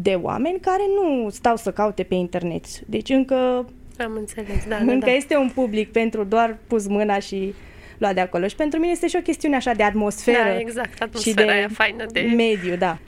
de 0.00 0.14
oameni 0.14 0.60
care 0.60 0.82
nu 0.94 1.28
stau 1.30 1.56
să 1.56 1.72
caute 1.72 2.02
pe 2.02 2.14
internet. 2.14 2.64
Deci 2.78 3.08
încă 3.08 3.34
am 3.98 4.12
înțeles, 4.16 4.66
da, 4.68 4.76
încă 4.76 4.94
da, 4.94 5.06
da. 5.06 5.12
este 5.12 5.36
un 5.36 5.50
public 5.54 5.92
pentru 5.92 6.24
doar 6.24 6.56
pus 6.66 6.86
mâna 6.86 7.18
și 7.18 7.54
luat 7.98 8.14
de 8.14 8.20
acolo. 8.20 8.46
Și 8.46 8.54
pentru 8.54 8.78
mine 8.78 8.92
este 8.92 9.08
și 9.08 9.16
o 9.16 9.22
chestiune 9.22 9.56
așa 9.56 9.72
de 9.72 9.82
atmosferă. 9.82 10.38
Da, 10.42 10.58
exact, 10.58 11.02
atmosfera 11.02 11.40
și 11.40 11.46
de 11.46 11.52
aia 11.52 11.68
faină 11.72 12.06
de... 12.12 12.20
mediu, 12.20 12.76
da. 12.76 12.98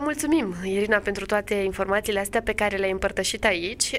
Mulțumim, 0.00 0.54
Irina, 0.64 0.98
pentru 0.98 1.26
toate 1.26 1.54
informațiile 1.54 2.20
astea 2.20 2.42
pe 2.42 2.52
care 2.52 2.76
le-ai 2.76 2.90
împărtășit 2.90 3.44
aici. 3.44 3.90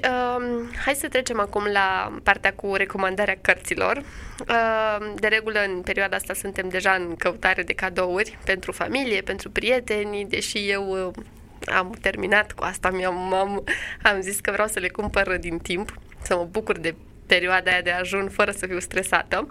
Hai 0.84 0.94
să 0.94 1.08
trecem 1.08 1.40
acum 1.40 1.62
la 1.72 2.12
partea 2.22 2.52
cu 2.52 2.74
recomandarea 2.74 3.38
cărților. 3.40 4.02
De 5.14 5.26
regulă, 5.26 5.58
în 5.66 5.80
perioada 5.80 6.16
asta 6.16 6.34
suntem 6.34 6.68
deja 6.68 6.90
în 6.90 7.14
căutare 7.16 7.62
de 7.62 7.72
cadouri 7.72 8.38
pentru 8.44 8.72
familie, 8.72 9.20
pentru 9.20 9.50
prieteni, 9.50 10.26
deși 10.28 10.70
eu 10.70 11.12
am 11.66 11.94
terminat 12.00 12.52
cu 12.52 12.64
asta, 12.64 12.90
mi-am, 12.90 13.32
am, 13.32 13.64
am 14.02 14.20
zis 14.20 14.40
că 14.40 14.50
vreau 14.50 14.68
să 14.68 14.78
le 14.78 14.88
cumpăr 14.88 15.36
din 15.38 15.58
timp, 15.58 15.98
să 16.22 16.36
mă 16.36 16.48
bucur 16.50 16.78
de 16.78 16.94
perioada 17.26 17.70
aia 17.70 17.82
de 17.82 17.90
ajun 17.90 18.28
fără 18.28 18.50
să 18.50 18.66
fiu 18.66 18.80
stresată. 18.80 19.48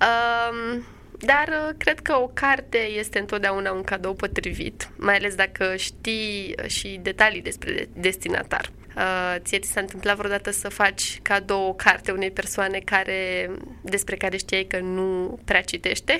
Um, 0.00 0.84
dar 1.18 1.48
uh, 1.48 1.74
cred 1.78 2.00
că 2.00 2.14
o 2.14 2.30
carte 2.34 2.78
este 2.78 3.18
întotdeauna 3.18 3.72
un 3.72 3.82
cadou 3.82 4.14
potrivit, 4.14 4.90
mai 4.96 5.14
ales 5.14 5.34
dacă 5.34 5.74
știi 5.76 6.54
uh, 6.62 6.68
și 6.68 6.98
detalii 7.02 7.42
despre 7.42 7.88
destinatar. 7.92 8.70
Uh, 8.96 9.34
ție 9.38 9.58
ți 9.58 9.70
s-a 9.70 9.80
întâmplat 9.80 10.16
vreodată 10.16 10.50
să 10.50 10.68
faci 10.68 11.18
cadou 11.22 11.68
o 11.68 11.72
carte 11.72 12.12
unei 12.12 12.30
persoane 12.30 12.78
care, 12.84 13.50
despre 13.82 14.16
care 14.16 14.36
știai 14.36 14.64
că 14.64 14.78
nu 14.78 15.38
prea 15.44 15.60
citește? 15.60 16.18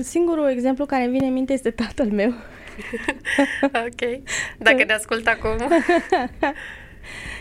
Singurul 0.00 0.50
exemplu 0.50 0.86
care 0.86 1.02
îmi 1.02 1.12
vine 1.12 1.26
în 1.26 1.32
minte 1.32 1.52
este 1.52 1.70
tatăl 1.70 2.10
meu. 2.10 2.34
ok. 3.86 4.20
Dacă 4.58 4.84
ne 4.84 4.92
ascultă 4.92 5.30
acum. 5.30 5.56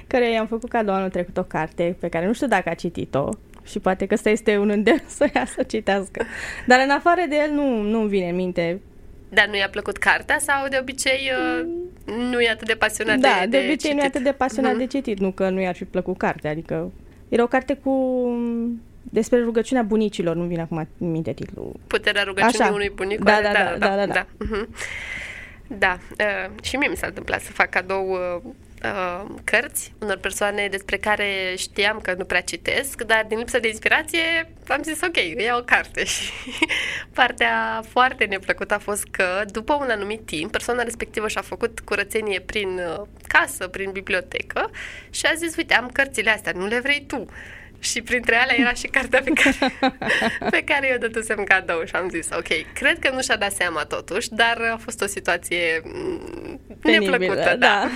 care 0.07 0.31
i-am 0.31 0.47
făcut 0.47 0.69
cadou 0.69 0.93
anul 0.93 1.09
trecut 1.09 1.37
o 1.37 1.43
carte 1.43 1.97
pe 1.99 2.09
care 2.09 2.25
nu 2.25 2.33
știu 2.33 2.47
dacă 2.47 2.69
a 2.69 2.73
citit-o 2.73 3.29
și 3.65 3.79
poate 3.79 4.05
că 4.05 4.13
ăsta 4.13 4.29
este 4.29 4.57
un 4.57 4.69
îndemn 4.69 5.03
să 5.17 5.29
ia 5.33 5.45
să 5.45 5.63
citească. 5.63 6.25
Dar 6.65 6.79
în 6.83 6.89
afară 6.89 7.21
de 7.29 7.35
el 7.35 7.51
nu, 7.51 7.81
nu 7.81 7.99
vine 7.99 8.29
în 8.29 8.35
minte 8.35 8.79
dar 9.31 9.47
nu 9.47 9.55
i-a 9.55 9.69
plăcut 9.69 9.97
cartea 9.97 10.37
sau 10.39 10.67
de 10.67 10.77
obicei 10.81 11.31
mm. 12.05 12.13
nu 12.13 12.41
e 12.41 12.49
atât 12.49 12.67
de 12.67 12.73
pasionat 12.73 13.17
da, 13.17 13.37
de, 13.39 13.45
de, 13.45 13.57
de 13.57 13.57
obicei 13.57 13.77
citit? 13.77 13.95
nu 13.95 14.01
e 14.01 14.05
atât 14.05 14.23
de 14.23 14.31
pasionat 14.31 14.71
mm. 14.71 14.77
de 14.77 14.85
citit, 14.85 15.19
nu 15.19 15.31
că 15.31 15.49
nu 15.49 15.61
i-ar 15.61 15.75
fi 15.75 15.85
plăcut 15.85 16.17
cartea, 16.17 16.51
adică 16.51 16.91
era 17.29 17.43
o 17.43 17.47
carte 17.47 17.73
cu 17.73 17.91
despre 19.01 19.39
rugăciunea 19.39 19.83
bunicilor, 19.83 20.35
nu 20.35 20.43
vine 20.43 20.61
acum 20.61 20.87
în 20.97 21.11
minte 21.11 21.33
titlul. 21.33 21.79
Puterea 21.87 22.23
rugăciunii 22.23 22.59
Așa. 22.59 22.73
unui 22.73 22.91
bunic. 22.95 23.23
Da, 23.23 23.39
da, 23.43 23.51
da, 23.51 23.75
da, 23.77 23.87
da, 23.87 23.95
da, 23.95 24.05
da. 24.05 24.13
da. 24.13 24.25
Uh-huh. 24.25 24.67
Da, 25.77 25.97
uh, 26.19 26.63
și 26.63 26.75
mie 26.75 26.87
mi 26.87 26.97
s-a 26.97 27.07
întâmplat 27.07 27.41
să 27.41 27.51
fac 27.51 27.69
cadou 27.69 28.09
uh, 28.09 28.51
uh, 28.83 29.25
cărți 29.43 29.93
unor 29.99 30.17
persoane 30.17 30.67
despre 30.67 30.97
care 30.97 31.53
știam 31.57 31.99
că 31.99 32.13
nu 32.17 32.23
prea 32.23 32.41
citesc, 32.41 33.01
dar 33.01 33.25
din 33.27 33.37
lipsă 33.37 33.59
de 33.59 33.67
inspirație 33.67 34.51
am 34.67 34.81
zis 34.83 35.01
ok, 35.01 35.15
iau 35.37 35.59
o 35.59 35.63
carte 35.63 36.03
și 36.13 36.31
partea 37.13 37.83
foarte 37.89 38.25
neplăcută 38.25 38.73
a 38.73 38.79
fost 38.79 39.03
că 39.11 39.43
după 39.51 39.73
un 39.73 39.89
anumit 39.89 40.25
timp 40.25 40.51
persoana 40.51 40.83
respectivă 40.83 41.27
și-a 41.27 41.41
făcut 41.41 41.79
curățenie 41.79 42.39
prin 42.39 42.69
uh, 42.69 43.05
casă, 43.27 43.67
prin 43.67 43.91
bibliotecă 43.91 44.69
și 45.09 45.25
a 45.25 45.33
zis 45.33 45.55
uite, 45.55 45.73
am 45.73 45.89
cărțile 45.93 46.29
astea, 46.29 46.51
nu 46.55 46.65
le 46.65 46.79
vrei 46.79 47.03
tu? 47.07 47.25
Și 47.79 48.01
printre 48.01 48.35
alea 48.35 48.55
era 48.59 48.73
și 48.73 48.87
cartea 48.87 49.21
pe 49.21 49.31
care, 49.31 49.73
pe 50.55 50.63
care 50.63 50.89
eu 50.91 50.97
dădusem 50.97 51.43
cadou 51.43 51.85
și 51.85 51.95
am 51.95 52.09
zis, 52.09 52.29
ok, 52.31 52.73
cred 52.73 52.99
că 52.99 53.09
nu 53.09 53.21
și-a 53.21 53.35
dat 53.35 53.51
seama 53.51 53.83
totuși, 53.83 54.29
dar 54.29 54.61
a 54.73 54.77
fost 54.77 55.01
o 55.01 55.05
situație 55.05 55.81
mm, 55.83 56.59
Penibilă, 56.81 57.17
neplăcută. 57.17 57.55
Da. 57.55 57.55
da. 57.57 57.89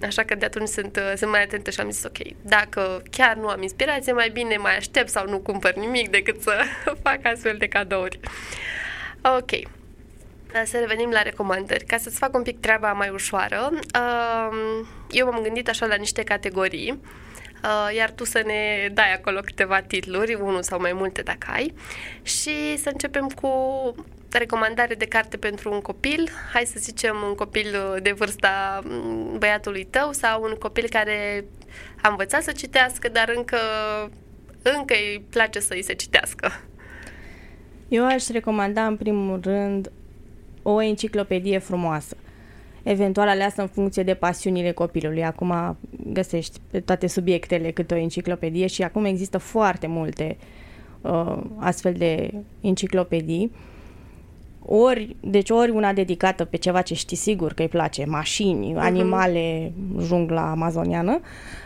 Așa 0.06 0.24
că 0.24 0.34
de 0.34 0.44
atunci 0.44 0.68
sunt, 0.68 1.00
sunt 1.16 1.30
mai 1.30 1.42
atentă 1.42 1.70
și 1.70 1.80
am 1.80 1.90
zis, 1.90 2.04
ok, 2.04 2.18
dacă 2.42 3.02
chiar 3.10 3.36
nu 3.36 3.48
am 3.48 3.62
inspirație, 3.62 4.12
mai 4.12 4.30
bine 4.30 4.56
mai 4.56 4.76
aștept 4.76 5.08
sau 5.08 5.28
nu 5.28 5.38
cumpăr 5.38 5.74
nimic 5.74 6.10
decât 6.10 6.42
să 6.42 6.62
fac 7.04 7.18
astfel 7.22 7.56
de 7.58 7.66
cadouri. 7.66 8.20
Ok. 9.22 9.50
Să 10.64 10.78
revenim 10.78 11.10
la 11.10 11.22
recomandări. 11.22 11.84
Ca 11.84 11.96
să-ți 11.96 12.18
fac 12.18 12.34
un 12.34 12.42
pic 12.42 12.60
treaba 12.60 12.92
mai 12.92 13.08
ușoară, 13.08 13.70
um, 13.70 14.86
eu 15.10 15.30
m-am 15.30 15.42
gândit 15.42 15.68
așa 15.68 15.86
la 15.86 15.94
niște 15.94 16.22
categorii 16.22 17.00
Uh, 17.64 17.96
iar 17.96 18.10
tu 18.10 18.24
să 18.24 18.42
ne 18.46 18.88
dai 18.92 19.12
acolo 19.14 19.40
câteva 19.40 19.80
titluri, 19.80 20.34
unul 20.34 20.62
sau 20.62 20.80
mai 20.80 20.92
multe 20.92 21.22
dacă 21.22 21.46
ai, 21.50 21.74
și 22.22 22.76
să 22.76 22.88
începem 22.88 23.28
cu 23.28 23.50
recomandare 24.30 24.94
de 24.94 25.04
carte 25.04 25.36
pentru 25.36 25.72
un 25.72 25.80
copil, 25.80 26.30
hai 26.52 26.64
să 26.64 26.76
zicem 26.78 27.16
un 27.28 27.34
copil 27.34 27.98
de 28.02 28.12
vârsta 28.12 28.80
mm, 28.84 29.38
băiatului 29.38 29.84
tău 29.84 30.12
sau 30.12 30.42
un 30.42 30.54
copil 30.58 30.88
care 30.90 31.44
a 32.02 32.08
învățat 32.08 32.42
să 32.42 32.52
citească, 32.52 33.08
dar 33.08 33.32
încă, 33.36 33.58
încă 34.62 34.94
îi 34.94 35.24
place 35.30 35.60
să 35.60 35.74
îi 35.74 35.82
se 35.82 35.94
citească. 35.94 36.52
Eu 37.88 38.06
aș 38.06 38.26
recomanda 38.26 38.86
în 38.86 38.96
primul 38.96 39.40
rând 39.42 39.90
o 40.62 40.82
enciclopedie 40.82 41.58
frumoasă 41.58 42.16
eventual 42.88 43.28
aleasă 43.28 43.60
în 43.60 43.66
funcție 43.66 44.02
de 44.02 44.14
pasiunile 44.14 44.70
copilului. 44.70 45.24
Acum 45.24 45.76
găsești 46.12 46.58
pe 46.70 46.80
toate 46.80 47.06
subiectele 47.06 47.70
câte 47.70 47.94
o 47.94 47.96
enciclopedie 47.96 48.66
și 48.66 48.82
acum 48.82 49.04
există 49.04 49.38
foarte 49.38 49.86
multe 49.86 50.36
uh, 51.00 51.36
astfel 51.56 51.92
de 51.92 52.30
enciclopedii. 52.60 53.52
Ori, 54.70 55.16
deci 55.20 55.50
ori 55.50 55.70
una 55.70 55.92
dedicată 55.92 56.44
pe 56.44 56.56
ceva 56.56 56.82
ce 56.82 56.94
știi 56.94 57.16
sigur 57.16 57.52
că 57.52 57.62
îi 57.62 57.68
place, 57.68 58.04
mașini, 58.04 58.74
uh-huh. 58.74 58.78
animale, 58.78 59.72
jungla 60.00 60.50
amazoniană, 60.50 61.20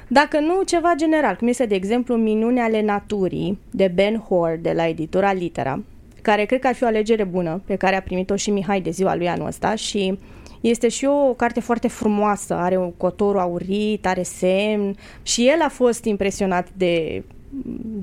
dacă 0.09 0.41
nu, 0.41 0.62
ceva 0.62 0.93
general, 0.97 1.37
cum 1.37 1.49
este, 1.49 1.67
de 1.67 1.75
exemplu, 1.75 2.17
Minune 2.17 2.61
ale 2.61 2.83
naturii 2.83 3.59
de 3.71 3.93
Ben 3.95 4.17
Hoare 4.17 4.59
de 4.62 4.73
la 4.73 4.88
editura 4.88 5.33
Litera, 5.33 5.83
care 6.23 6.45
cred 6.45 6.61
că 6.61 6.67
ar 6.67 6.75
fi 6.75 6.85
o 6.85 6.87
alegere 6.87 7.25
bună, 7.25 7.62
pe 7.64 7.76
care 7.76 7.97
a 7.97 8.02
primit-o 8.02 8.37
și 8.37 8.50
Mihai 8.50 8.81
de 8.81 8.91
ziua 8.91 9.17
lui 9.17 9.29
anul 9.29 9.47
ăsta 9.47 9.75
și 9.75 10.19
este 10.62 10.88
și 10.88 11.04
o 11.04 11.35
carte 11.35 11.61
foarte 11.61 11.88
frumoasă, 11.88 12.54
are 12.54 12.76
un 12.76 12.92
cotor 12.92 13.37
aurit, 13.37 14.07
are 14.07 14.23
semn 14.23 14.97
și 15.23 15.49
el 15.49 15.61
a 15.61 15.69
fost 15.69 16.04
impresionat 16.04 16.69
de 16.76 17.23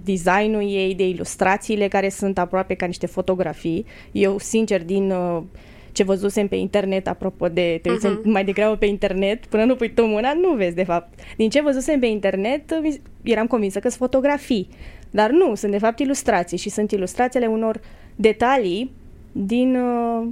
designul 0.03 0.61
ei, 0.61 0.95
de 0.95 1.07
ilustrațiile 1.07 1.87
care 1.87 2.09
sunt 2.09 2.37
aproape 2.37 2.73
ca 2.73 2.85
niște 2.85 3.05
fotografii. 3.05 3.85
Eu, 4.11 4.39
sincer, 4.39 4.83
din 4.83 5.11
uh, 5.11 5.41
ce 5.91 6.03
văzusem 6.03 6.47
pe 6.47 6.55
internet, 6.55 7.07
apropo 7.07 7.47
de 7.47 7.79
te 7.81 7.89
uh-huh. 7.89 8.23
mai 8.23 8.45
degrabă 8.45 8.75
pe 8.75 8.85
internet, 8.85 9.45
până 9.45 9.63
nu 9.63 9.75
pui 9.75 9.93
tu 9.93 10.05
mâna, 10.05 10.33
nu 10.33 10.53
vezi 10.53 10.75
de 10.75 10.83
fapt. 10.83 11.19
Din 11.37 11.49
ce 11.49 11.61
văzusem 11.61 11.99
pe 11.99 12.05
internet, 12.05 12.81
eram 13.23 13.47
convinsă 13.47 13.79
că 13.79 13.87
sunt 13.87 13.99
fotografii. 13.99 14.67
Dar 15.11 15.29
nu, 15.29 15.55
sunt 15.55 15.71
de 15.71 15.77
fapt 15.77 15.99
ilustrații 15.99 16.57
și 16.57 16.69
sunt 16.69 16.91
ilustrațiile 16.91 17.45
unor 17.45 17.79
detalii 18.15 18.91
din 19.31 19.75
uh, 19.75 20.27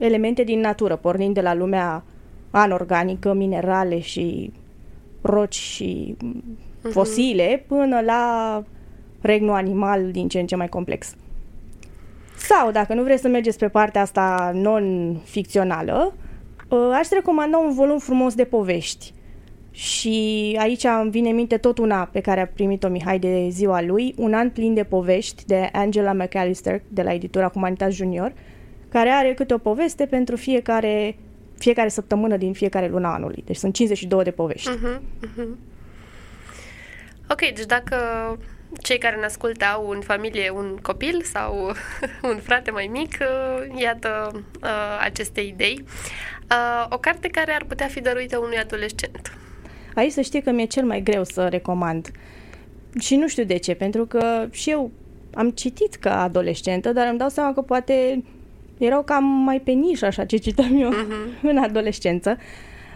elemente 0.00 0.44
din 0.44 0.60
natură, 0.60 0.96
pornind 0.96 1.34
de 1.34 1.40
la 1.40 1.54
lumea 1.54 2.04
anorganică, 2.50 3.32
minerale 3.32 4.00
și 4.00 4.52
roci 5.20 5.54
și 5.54 6.16
uh-huh. 6.18 6.90
fosile, 6.90 7.64
până 7.66 8.00
la 8.00 8.64
regnul 9.20 9.54
animal 9.54 10.10
din 10.10 10.28
ce 10.28 10.40
în 10.40 10.46
ce 10.46 10.56
mai 10.56 10.68
complex. 10.68 11.14
Sau, 12.36 12.70
dacă 12.70 12.94
nu 12.94 13.02
vreți 13.02 13.22
să 13.22 13.28
mergeți 13.28 13.58
pe 13.58 13.68
partea 13.68 14.00
asta 14.00 14.50
non-ficțională, 14.54 16.14
ă, 16.70 16.92
aș 16.94 17.08
recomanda 17.08 17.58
un 17.58 17.72
volum 17.72 17.98
frumos 17.98 18.34
de 18.34 18.44
povești. 18.44 19.12
Și 19.70 20.56
aici 20.60 20.84
îmi 21.02 21.10
vine 21.10 21.28
în 21.28 21.34
minte 21.34 21.56
tot 21.56 21.78
una 21.78 22.04
pe 22.12 22.20
care 22.20 22.40
a 22.40 22.46
primit-o 22.46 22.88
Mihai 22.88 23.18
de 23.18 23.48
ziua 23.50 23.82
lui, 23.82 24.14
un 24.16 24.34
an 24.34 24.50
plin 24.50 24.74
de 24.74 24.84
povești 24.84 25.46
de 25.46 25.68
Angela 25.72 26.12
McAllister 26.12 26.82
de 26.88 27.02
la 27.02 27.12
editura 27.12 27.48
Humanitas 27.48 27.94
Junior, 27.94 28.32
care 28.90 29.08
are 29.08 29.34
câte 29.34 29.54
o 29.54 29.58
poveste 29.58 30.06
pentru 30.06 30.36
fiecare, 30.36 31.16
fiecare 31.58 31.88
săptămână 31.88 32.36
din 32.36 32.52
fiecare 32.52 32.88
luna 32.88 33.14
anului. 33.14 33.42
Deci 33.46 33.56
sunt 33.56 33.74
52 33.74 34.24
de 34.24 34.30
povești. 34.30 34.70
Uh-huh, 34.70 35.00
uh-huh. 35.26 35.56
Ok, 37.28 37.38
deci 37.38 37.66
dacă 37.66 37.96
cei 38.82 38.98
care 38.98 39.16
ne 39.16 39.24
ascultă 39.24 39.64
au 39.64 39.88
în 39.88 40.00
familie 40.00 40.50
un 40.50 40.78
copil 40.82 41.22
sau 41.22 41.72
un 42.30 42.36
frate 42.42 42.70
mai 42.70 42.88
mic, 42.92 43.18
uh, 43.20 43.80
iată 43.80 44.30
uh, 44.34 44.68
aceste 45.00 45.40
idei. 45.40 45.84
Uh, 46.50 46.86
o 46.88 46.98
carte 46.98 47.28
care 47.28 47.52
ar 47.52 47.64
putea 47.64 47.86
fi 47.86 48.00
dăruită 48.00 48.38
unui 48.38 48.56
adolescent. 48.56 49.38
Aici 49.94 50.12
să 50.12 50.20
știi 50.20 50.42
că 50.42 50.50
mi-e 50.50 50.64
cel 50.64 50.84
mai 50.84 51.02
greu 51.02 51.24
să 51.24 51.48
recomand. 51.48 52.10
Și 52.98 53.16
nu 53.16 53.28
știu 53.28 53.44
de 53.44 53.56
ce, 53.56 53.74
pentru 53.74 54.06
că 54.06 54.48
și 54.50 54.70
eu 54.70 54.90
am 55.34 55.50
citit 55.50 55.94
ca 55.94 56.22
adolescentă, 56.22 56.92
dar 56.92 57.06
îmi 57.08 57.18
dau 57.18 57.28
seama 57.28 57.54
că 57.54 57.62
poate 57.62 58.24
erau 58.80 59.02
cam 59.02 59.24
mai 59.24 59.60
pe 59.60 59.70
nișă 59.70 60.06
așa 60.06 60.24
ce 60.24 60.36
citam 60.36 60.80
eu 60.80 60.90
uh-huh. 60.90 61.40
în 61.42 61.58
adolescență. 61.58 62.36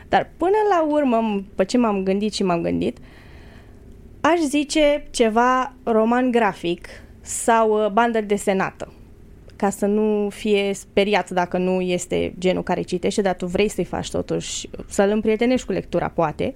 Dar 0.08 0.30
până 0.36 0.56
la 0.70 0.84
urmă, 0.84 1.44
pe 1.54 1.64
ce 1.64 1.78
m-am 1.78 2.02
gândit 2.02 2.32
și 2.32 2.42
m-am 2.42 2.62
gândit, 2.62 2.98
aș 4.20 4.38
zice 4.38 5.06
ceva 5.10 5.72
roman 5.82 6.30
grafic 6.30 6.88
sau 7.20 7.84
uh, 7.84 7.90
bandă 7.90 8.20
desenată 8.20 8.92
ca 9.56 9.70
să 9.70 9.86
nu 9.86 10.28
fie 10.28 10.72
speriat 10.72 11.30
dacă 11.30 11.58
nu 11.58 11.80
este 11.80 12.34
genul 12.38 12.62
care 12.62 12.82
citește, 12.82 13.22
dar 13.22 13.34
tu 13.34 13.46
vrei 13.46 13.68
să-i 13.68 13.84
faci 13.84 14.10
totuși, 14.10 14.68
să-l 14.88 15.10
împrietenești 15.10 15.66
cu 15.66 15.72
lectura, 15.72 16.08
poate. 16.08 16.54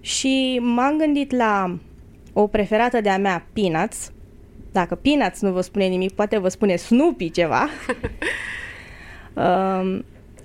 Și 0.00 0.60
m-am 0.62 0.96
gândit 0.98 1.32
la 1.32 1.78
o 2.32 2.46
preferată 2.46 3.00
de-a 3.00 3.18
mea, 3.18 3.46
Peanuts, 3.52 4.12
dacă 4.76 4.94
Peanuts 4.94 5.40
nu 5.40 5.50
vă 5.50 5.60
spune 5.60 5.84
nimic, 5.84 6.12
poate 6.12 6.38
vă 6.38 6.48
spune 6.48 6.76
Snoopy 6.76 7.30
ceva. 7.30 7.68
um, 9.80 10.04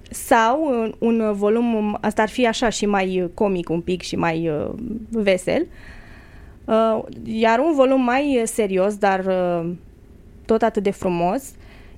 sau 0.10 0.64
un, 0.64 0.94
un 1.00 1.34
volum, 1.34 1.98
asta 2.02 2.22
ar 2.22 2.30
fi 2.30 2.48
așa 2.48 2.70
și 2.70 2.86
mai 2.86 3.30
comic 3.34 3.70
un 3.70 3.82
pic 3.82 4.02
și 4.02 4.16
mai 4.16 4.50
uh, 4.50 4.70
vesel, 5.10 5.68
uh, 6.66 7.04
iar 7.24 7.60
un 7.60 7.74
volum 7.74 8.04
mai 8.04 8.42
serios, 8.46 8.96
dar 8.96 9.26
uh, 9.26 9.72
tot 10.46 10.62
atât 10.62 10.84
de 10.84 10.92
frumos, 10.92 11.44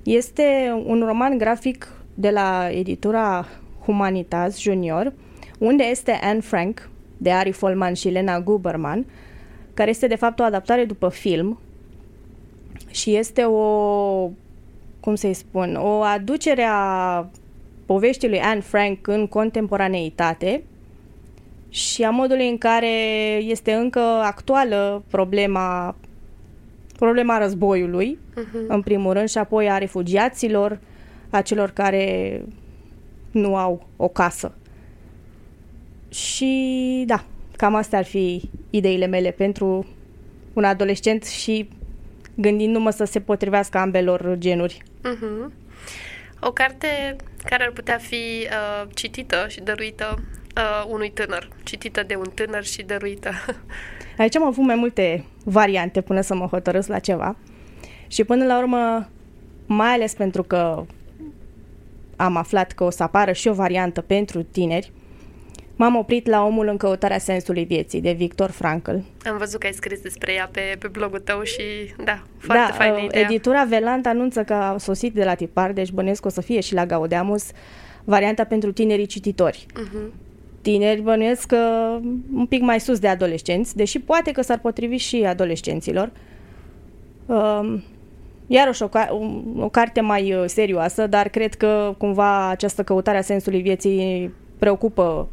este 0.02 0.74
un 0.84 1.02
roman 1.06 1.38
grafic 1.38 1.92
de 2.14 2.30
la 2.30 2.68
editura 2.70 3.46
Humanitas 3.84 4.60
Junior, 4.60 5.12
unde 5.58 5.84
este 5.84 6.18
Anne 6.22 6.40
Frank, 6.40 6.88
de 7.16 7.30
Ari 7.30 7.52
Folman 7.52 7.92
și 7.94 8.08
Lena 8.08 8.40
Guberman, 8.40 9.06
care 9.74 9.90
este 9.90 10.06
de 10.06 10.14
fapt 10.14 10.38
o 10.38 10.42
adaptare 10.42 10.84
după 10.84 11.08
film 11.08 11.58
și 12.94 13.16
este 13.16 13.42
o, 13.42 14.30
cum 15.00 15.14
să-i 15.14 15.34
spun, 15.34 15.76
o 15.80 16.02
aducere 16.02 16.66
a 16.70 17.26
poveștii 17.86 18.28
lui 18.28 18.40
Anne 18.40 18.60
Frank 18.60 19.06
în 19.06 19.26
contemporaneitate 19.26 20.62
și 21.68 22.02
a 22.02 22.10
modului 22.10 22.48
în 22.48 22.58
care 22.58 22.92
este 23.40 23.72
încă 23.72 24.00
actuală 24.00 25.02
problema 25.10 25.96
problema 26.98 27.38
războiului, 27.38 28.18
uh-huh. 28.32 28.66
în 28.68 28.82
primul 28.82 29.12
rând, 29.12 29.28
și 29.28 29.38
apoi 29.38 29.70
a 29.70 29.78
refugiaților, 29.78 30.78
a 31.30 31.42
celor 31.42 31.70
care 31.70 32.40
nu 33.30 33.56
au 33.56 33.86
o 33.96 34.08
casă. 34.08 34.54
Și 36.08 37.04
da, 37.06 37.24
cam 37.56 37.74
astea 37.74 37.98
ar 37.98 38.04
fi 38.04 38.50
ideile 38.70 39.06
mele 39.06 39.30
pentru 39.30 39.86
un 40.52 40.64
adolescent 40.64 41.24
și 41.24 41.68
gândindu-mă 42.34 42.90
să 42.90 43.04
se 43.04 43.20
potrivească 43.20 43.78
ambelor 43.78 44.34
genuri. 44.38 44.82
Uh-huh. 44.98 45.52
O 46.40 46.52
carte 46.52 47.16
care 47.44 47.64
ar 47.64 47.70
putea 47.70 47.98
fi 47.98 48.14
uh, 48.14 48.88
citită 48.94 49.46
și 49.48 49.60
dăruită 49.60 50.22
uh, 50.56 50.84
unui 50.88 51.10
tânăr, 51.10 51.48
citită 51.62 52.02
de 52.02 52.16
un 52.16 52.30
tânăr 52.34 52.64
și 52.64 52.82
dăruită. 52.82 53.30
Aici 54.18 54.36
am 54.36 54.44
avut 54.44 54.64
mai 54.64 54.74
multe 54.74 55.24
variante 55.44 56.00
până 56.00 56.20
să 56.20 56.34
mă 56.34 56.46
hotărăsc 56.46 56.88
la 56.88 56.98
ceva 56.98 57.36
și 58.06 58.24
până 58.24 58.44
la 58.44 58.58
urmă, 58.58 59.08
mai 59.66 59.92
ales 59.92 60.14
pentru 60.14 60.42
că 60.42 60.84
am 62.16 62.36
aflat 62.36 62.72
că 62.72 62.84
o 62.84 62.90
să 62.90 63.02
apară 63.02 63.32
și 63.32 63.48
o 63.48 63.52
variantă 63.52 64.00
pentru 64.00 64.42
tineri, 64.42 64.92
M-am 65.76 65.96
oprit 65.96 66.26
la 66.26 66.44
Omul 66.44 66.68
în 66.68 66.76
căutarea 66.76 67.18
sensului 67.18 67.64
vieții, 67.64 68.00
de 68.00 68.12
Victor 68.12 68.50
Frankl. 68.50 68.94
Am 69.24 69.36
văzut 69.38 69.60
că 69.60 69.66
ai 69.66 69.72
scris 69.72 70.00
despre 70.00 70.32
ea 70.32 70.48
pe, 70.52 70.60
pe 70.78 70.88
blogul 70.88 71.18
tău 71.18 71.42
și, 71.42 71.62
da, 72.04 72.22
foarte 72.38 72.64
da, 72.68 72.74
faină 72.76 72.96
uh, 72.96 73.04
ideea. 73.04 73.24
editura 73.24 73.64
Velant 73.64 74.06
anunță 74.06 74.42
că 74.42 74.54
a 74.54 74.78
sosit 74.78 75.14
de 75.14 75.24
la 75.24 75.34
tipar, 75.34 75.72
deci 75.72 75.90
bănesc 75.90 76.20
că 76.20 76.28
o 76.28 76.30
să 76.30 76.40
fie 76.40 76.60
și 76.60 76.74
la 76.74 76.86
Gaudeamus 76.86 77.50
varianta 78.04 78.44
pentru 78.44 78.72
tinerii 78.72 79.06
cititori. 79.06 79.66
Uh-huh. 79.70 80.12
Tineri 80.62 81.00
bănuiesc 81.00 81.46
că 81.46 81.56
un 82.34 82.46
pic 82.46 82.60
mai 82.60 82.80
sus 82.80 82.98
de 82.98 83.08
adolescenți, 83.08 83.76
deși 83.76 83.98
poate 83.98 84.32
că 84.32 84.42
s-ar 84.42 84.58
potrivi 84.58 84.96
și 84.96 85.24
adolescenților. 85.24 86.10
Uh, 87.26 87.80
iarăși 88.46 88.82
o, 88.82 88.88
o 89.58 89.68
carte 89.68 90.00
mai 90.00 90.34
uh, 90.34 90.44
serioasă, 90.46 91.06
dar 91.06 91.28
cred 91.28 91.54
că 91.54 91.94
cumva 91.98 92.48
această 92.48 92.82
căutare 92.82 93.18
a 93.18 93.22
sensului 93.22 93.62
vieții 93.62 94.32
preocupă 94.58 95.28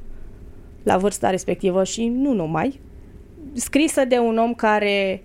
la 0.83 0.97
vârsta 0.97 1.29
respectivă 1.29 1.83
și 1.83 2.07
nu 2.07 2.33
numai, 2.33 2.79
scrisă 3.53 4.05
de 4.05 4.17
un 4.17 4.37
om 4.37 4.53
care 4.53 5.23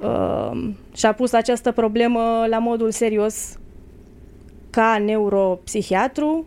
uh, 0.00 0.68
și-a 0.94 1.12
pus 1.12 1.32
această 1.32 1.72
problemă 1.72 2.46
la 2.48 2.58
modul 2.58 2.90
serios 2.90 3.58
ca 4.70 4.98
neuropsihiatru, 5.04 6.46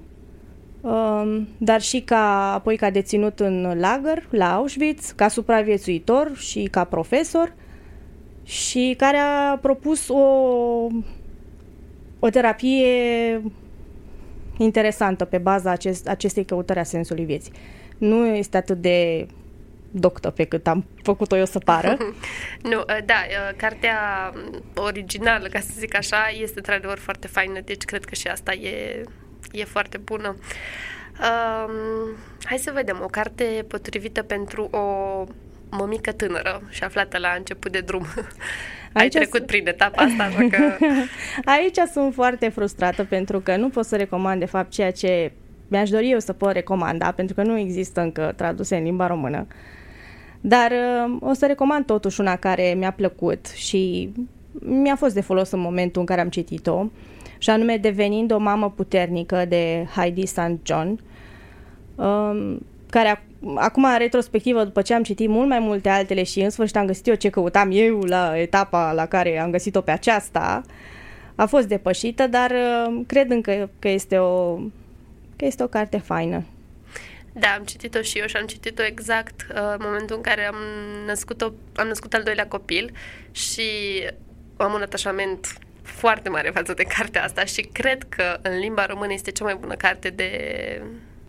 uh, 0.81 1.41
dar 1.57 1.81
și 1.81 1.99
ca 2.01 2.53
apoi 2.53 2.75
ca 2.75 2.89
deținut 2.89 3.39
în 3.39 3.79
lagăr 3.79 4.27
la 4.29 4.53
Auschwitz, 4.53 5.11
ca 5.15 5.27
supraviețuitor 5.27 6.31
și 6.35 6.67
ca 6.71 6.83
profesor 6.83 7.53
și 8.43 8.93
care 8.97 9.17
a 9.17 9.57
propus 9.57 10.07
o, 10.09 10.17
o 12.19 12.29
terapie 12.29 13.41
interesantă 14.57 15.25
pe 15.25 15.37
baza 15.37 15.71
acest, 15.71 16.07
acestei 16.07 16.45
căutări 16.45 16.79
a 16.79 16.83
sensului 16.83 17.25
vieții 17.25 17.51
nu 17.97 18.25
este 18.25 18.57
atât 18.57 18.77
de 18.77 19.27
doctă 19.91 20.29
pe 20.29 20.43
cât 20.43 20.67
am 20.67 20.85
făcut-o 21.03 21.37
eu 21.37 21.46
să 21.46 21.59
pară. 21.59 21.98
nu, 22.72 22.79
ă, 22.79 22.98
da, 23.05 23.15
ă, 23.50 23.53
cartea 23.55 23.98
originală, 24.75 25.48
ca 25.48 25.59
să 25.59 25.70
zic 25.77 25.96
așa, 25.96 26.17
este 26.41 26.53
într-adevăr 26.55 26.98
foarte 26.98 27.27
faină, 27.27 27.59
deci 27.65 27.83
cred 27.83 28.05
că 28.05 28.15
și 28.15 28.27
asta 28.27 28.53
e, 28.53 29.03
e 29.51 29.63
foarte 29.63 29.98
bună. 29.98 30.35
Um, 31.20 32.15
hai 32.43 32.57
să 32.57 32.72
vedem, 32.74 33.00
o 33.03 33.07
carte 33.07 33.65
potrivită 33.67 34.24
pentru 34.24 34.63
o 34.63 34.83
mămică 35.70 36.11
tânără 36.11 36.61
și 36.70 36.83
aflată 36.83 37.17
la 37.17 37.33
început 37.37 37.72
de 37.72 37.79
drum. 37.79 38.05
Aici 38.93 39.15
Ai 39.15 39.22
trecut 39.22 39.41
s- 39.41 39.46
prin 39.46 39.67
etapa 39.67 40.03
asta, 40.03 40.48
că... 40.50 40.77
Aici 41.55 41.77
sunt 41.91 42.13
foarte 42.13 42.50
frustrată 42.50 43.03
pentru 43.03 43.39
că 43.39 43.55
nu 43.55 43.70
pot 43.70 43.85
să 43.85 43.96
recomand 43.96 44.39
de 44.39 44.46
fapt 44.46 44.72
ceea 44.72 44.91
ce 44.91 45.31
mi-aș 45.75 45.90
dori 45.90 46.11
eu 46.11 46.20
să 46.20 46.33
pot 46.33 46.51
recomanda, 46.51 47.11
pentru 47.11 47.35
că 47.35 47.42
nu 47.42 47.57
există 47.57 48.01
încă 48.01 48.33
traduse 48.35 48.75
în 48.75 48.83
limba 48.83 49.07
română. 49.07 49.48
Dar 50.42 50.72
uh, 50.72 51.18
o 51.20 51.33
să 51.33 51.46
recomand 51.46 51.85
totuși 51.85 52.20
una 52.20 52.35
care 52.35 52.74
mi-a 52.77 52.92
plăcut 52.92 53.46
și 53.46 54.11
mi-a 54.51 54.96
fost 54.96 55.14
de 55.14 55.22
folos 55.22 55.51
în 55.51 55.59
momentul 55.59 56.00
în 56.01 56.07
care 56.07 56.22
am 56.22 56.29
citit-o, 56.29 56.85
și 57.38 57.50
anume 57.50 57.77
Devenind 57.77 58.31
o 58.31 58.38
mamă 58.38 58.72
puternică 58.72 59.46
de 59.48 59.88
Heidi 59.96 60.25
St. 60.25 60.51
John, 60.64 61.00
um, 61.96 62.66
care 62.90 63.24
acum, 63.55 63.83
în 63.83 63.98
retrospectivă, 63.98 64.64
după 64.64 64.81
ce 64.81 64.94
am 64.94 65.03
citit 65.03 65.29
mult 65.29 65.48
mai 65.48 65.59
multe 65.59 65.90
altele 65.90 66.24
și 66.24 66.42
în 66.42 66.50
sfârșit 66.50 66.75
am 66.75 66.85
găsit 66.85 67.07
eu 67.07 67.16
ce 67.16 67.29
căutam 67.29 67.70
eu 67.72 68.00
la 68.00 68.40
etapa 68.40 68.92
la 68.92 69.05
care 69.05 69.40
am 69.40 69.51
găsit-o 69.51 69.81
pe 69.81 69.92
aceasta, 69.92 70.61
a 71.35 71.46
fost 71.46 71.68
depășită, 71.68 72.27
dar 72.27 72.51
uh, 72.51 73.01
cred 73.07 73.31
încă 73.31 73.70
că 73.79 73.90
este 73.90 74.18
o 74.18 74.59
că 75.37 75.45
este 75.45 75.63
o 75.63 75.67
carte 75.67 75.98
faină. 75.98 76.43
Da, 77.33 77.48
am 77.48 77.63
citit-o 77.63 78.01
și 78.01 78.17
eu 78.17 78.25
și 78.25 78.35
am 78.35 78.45
citit-o 78.45 78.83
exact 78.83 79.48
uh, 79.50 79.57
în 79.57 79.81
momentul 79.83 80.15
în 80.15 80.21
care 80.21 80.45
am 80.45 80.55
născut, 81.05 81.41
o, 81.41 81.51
am 81.75 81.87
născut 81.87 82.13
al 82.13 82.24
doilea 82.24 82.48
copil 82.48 82.91
și 83.31 83.69
am 84.57 84.74
un 84.74 84.81
atașament 84.81 85.57
foarte 85.81 86.29
mare 86.29 86.50
față 86.53 86.74
de 86.74 86.83
cartea 86.83 87.24
asta 87.24 87.45
și 87.45 87.61
cred 87.61 88.03
că 88.09 88.39
în 88.41 88.57
limba 88.57 88.85
română 88.85 89.13
este 89.13 89.31
cea 89.31 89.43
mai 89.43 89.55
bună 89.55 89.75
carte 89.75 90.09
de, 90.09 90.29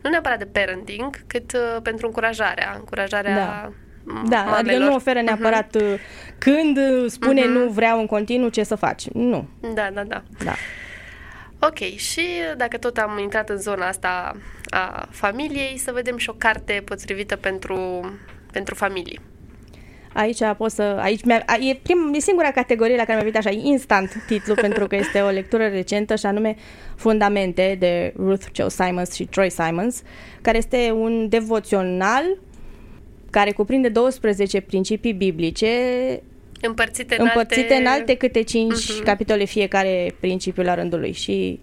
nu 0.03 0.11
neapărat 0.11 0.39
de 0.39 0.45
parenting, 0.45 1.21
cât 1.27 1.53
uh, 1.53 1.83
pentru 1.83 2.07
încurajarea, 2.07 2.75
încurajarea 2.79 3.35
da. 3.35 3.73
Da, 4.29 4.37
mamelor. 4.37 4.59
adică 4.59 4.79
nu 4.79 4.95
oferă 4.95 5.19
mhm. 5.19 5.27
neapărat 5.27 5.77
uh-huh. 5.77 5.99
când 6.39 6.79
spune 7.07 7.43
uh-huh. 7.43 7.53
nu 7.53 7.69
vreau 7.69 7.99
în 7.99 8.07
continuu 8.07 8.49
ce 8.49 8.63
să 8.63 8.75
faci. 8.75 9.09
Nu. 9.09 9.49
Da, 9.61 9.91
da, 9.93 10.05
da. 10.05 10.23
da. 10.45 10.55
Ok, 11.59 11.79
și 11.97 12.23
dacă 12.57 12.77
tot 12.77 12.97
am 12.97 13.19
intrat 13.19 13.49
în 13.49 13.59
zona 13.59 13.87
asta 13.87 14.37
a 14.71 15.09
familiei, 15.11 15.79
să 15.79 15.93
vedem 15.93 16.17
și 16.17 16.31
o 16.31 16.35
carte 16.39 16.83
potrivită 16.85 17.37
pentru, 17.37 18.05
pentru 18.53 18.75
familie. 18.75 19.21
Aici 20.13 20.39
pot 20.57 20.71
să... 20.71 20.83
Aici 20.83 21.21
e, 21.61 21.79
prim, 21.83 22.13
e 22.15 22.19
singura 22.19 22.51
categorie 22.51 22.97
la 22.97 23.05
care 23.05 23.13
mi-a 23.13 23.31
venit 23.31 23.47
așa 23.47 23.51
instant 23.51 24.25
titlu, 24.27 24.55
pentru 24.67 24.87
că 24.87 24.97
este 24.97 25.21
o 25.21 25.29
lectură 25.29 25.67
recentă 25.67 26.17
și 26.17 26.27
anume 26.27 26.57
Fundamente 26.97 27.77
de 27.79 28.13
Ruth 28.17 28.47
Joe 28.53 28.69
Simons 28.69 29.13
și 29.13 29.25
Troy 29.25 29.51
Simons, 29.51 30.03
care 30.43 30.57
este 30.57 30.91
un 30.91 31.29
devoțional 31.29 32.25
care 33.31 33.53
cuprinde 33.53 33.89
12 33.89 34.61
principii 34.61 35.13
biblice 35.13 35.69
Împărțite 36.67 37.17
în 37.19 37.25
împărțite 37.25 37.61
alte... 37.61 37.75
în 37.75 37.87
alte 37.87 38.15
câte 38.15 38.43
cinci 38.43 38.75
uh-huh. 38.75 39.05
capitole 39.05 39.45
fiecare 39.45 40.15
principiu 40.21 40.63
la 40.63 40.75
rândul 40.75 41.01
lui 41.01 41.13
și 41.13 41.61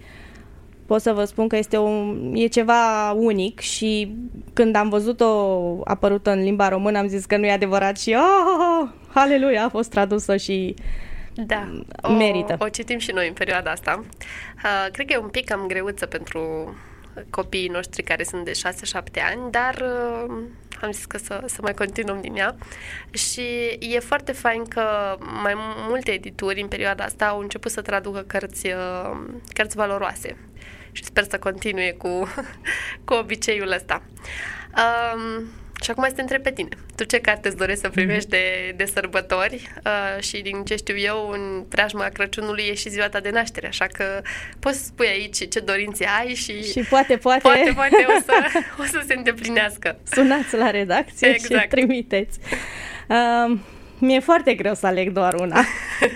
pot 0.85 1.01
să 1.01 1.11
vă 1.11 1.23
spun 1.23 1.47
că 1.47 1.57
este 1.57 1.77
un, 1.77 2.31
e 2.35 2.47
ceva 2.47 3.11
unic 3.11 3.59
și 3.59 4.15
când 4.53 4.75
am 4.75 4.89
văzut-o 4.89 5.29
apărută 5.83 6.31
în 6.31 6.43
limba 6.43 6.69
română 6.69 6.97
am 6.97 7.07
zis 7.07 7.25
că 7.25 7.37
nu 7.37 7.45
e 7.45 7.51
adevărat 7.51 7.99
și 7.99 8.15
oh, 8.15 8.89
aleluia, 9.13 9.63
a 9.63 9.69
fost 9.69 9.89
tradusă 9.89 10.37
și 10.37 10.75
da, 11.35 11.83
merită. 12.17 12.55
O, 12.59 12.65
o 12.65 12.69
citim 12.69 12.97
și 12.97 13.11
noi 13.11 13.27
în 13.27 13.33
perioada 13.33 13.71
asta. 13.71 14.03
Uh, 14.63 14.91
cred 14.91 15.05
că 15.05 15.13
e 15.13 15.17
un 15.17 15.27
pic 15.27 15.45
cam 15.45 15.65
greuță 15.67 16.05
pentru 16.05 16.73
copiii 17.29 17.67
noștri 17.67 18.03
care 18.03 18.23
sunt 18.23 18.45
de 18.45 18.51
6-7 18.51 19.21
ani, 19.31 19.51
dar 19.51 19.75
uh, 19.75 20.35
am 20.81 20.91
zis 20.91 21.05
că 21.05 21.17
să, 21.17 21.43
să 21.45 21.57
mai 21.61 21.73
continuăm 21.73 22.21
din 22.21 22.35
ea. 22.35 22.55
Și 23.11 23.77
e 23.79 23.99
foarte 23.99 24.31
fain 24.31 24.65
că 24.65 25.17
mai 25.41 25.53
multe 25.87 26.11
edituri 26.11 26.61
în 26.61 26.67
perioada 26.67 27.03
asta 27.03 27.27
au 27.27 27.39
început 27.39 27.71
să 27.71 27.81
traducă 27.81 28.19
cărți, 28.19 28.67
uh, 28.67 29.19
cărți 29.53 29.75
valoroase. 29.75 30.37
Și 30.91 31.03
sper 31.03 31.23
să 31.23 31.39
continue 31.39 31.91
cu, 31.91 32.27
cu 33.05 33.13
obiceiul 33.13 33.71
ăsta. 33.71 34.01
Um, 34.75 35.47
Și 35.83 35.91
acum 35.91 36.03
să 36.07 36.13
te 36.13 36.21
întreb 36.21 36.41
pe 36.41 36.51
tine. 36.51 36.69
Tu 36.95 37.03
ce 37.03 37.19
carte 37.19 37.47
îți 37.47 37.57
dorești 37.57 37.81
să 37.81 37.89
primești 37.89 38.29
de, 38.29 38.73
de 38.75 38.85
sărbători? 38.85 39.69
Uh, 39.85 40.23
și 40.23 40.41
din 40.41 40.63
ce 40.63 40.75
știu 40.75 40.97
eu, 40.97 41.29
în 41.29 41.63
preajma 41.69 42.07
Crăciunului 42.13 42.63
e 42.63 42.73
și 42.73 42.89
ziua 42.89 43.09
ta 43.09 43.19
de 43.19 43.29
naștere, 43.29 43.67
așa 43.67 43.85
că 43.91 44.21
poți 44.59 44.77
să 44.77 44.83
spui 44.83 45.07
aici 45.07 45.49
ce 45.49 45.59
dorințe 45.59 46.05
ai 46.19 46.33
și... 46.33 46.71
Și 46.71 46.79
poate, 46.89 47.17
poate... 47.17 47.41
Poate, 47.41 47.71
poate 47.75 48.05
o 48.17 48.21
să, 48.25 48.33
o 48.81 48.83
să 48.83 49.03
se 49.07 49.13
îndeplinească. 49.13 49.99
Sunați 50.11 50.55
la 50.55 50.69
redacție 50.69 51.27
exact. 51.27 51.61
și 51.61 51.67
trimiteți. 51.67 52.39
Uh, 53.07 53.57
mi-e 53.97 54.19
foarte 54.19 54.53
greu 54.53 54.73
să 54.73 54.85
aleg 54.85 55.11
doar 55.11 55.33
una. 55.33 55.59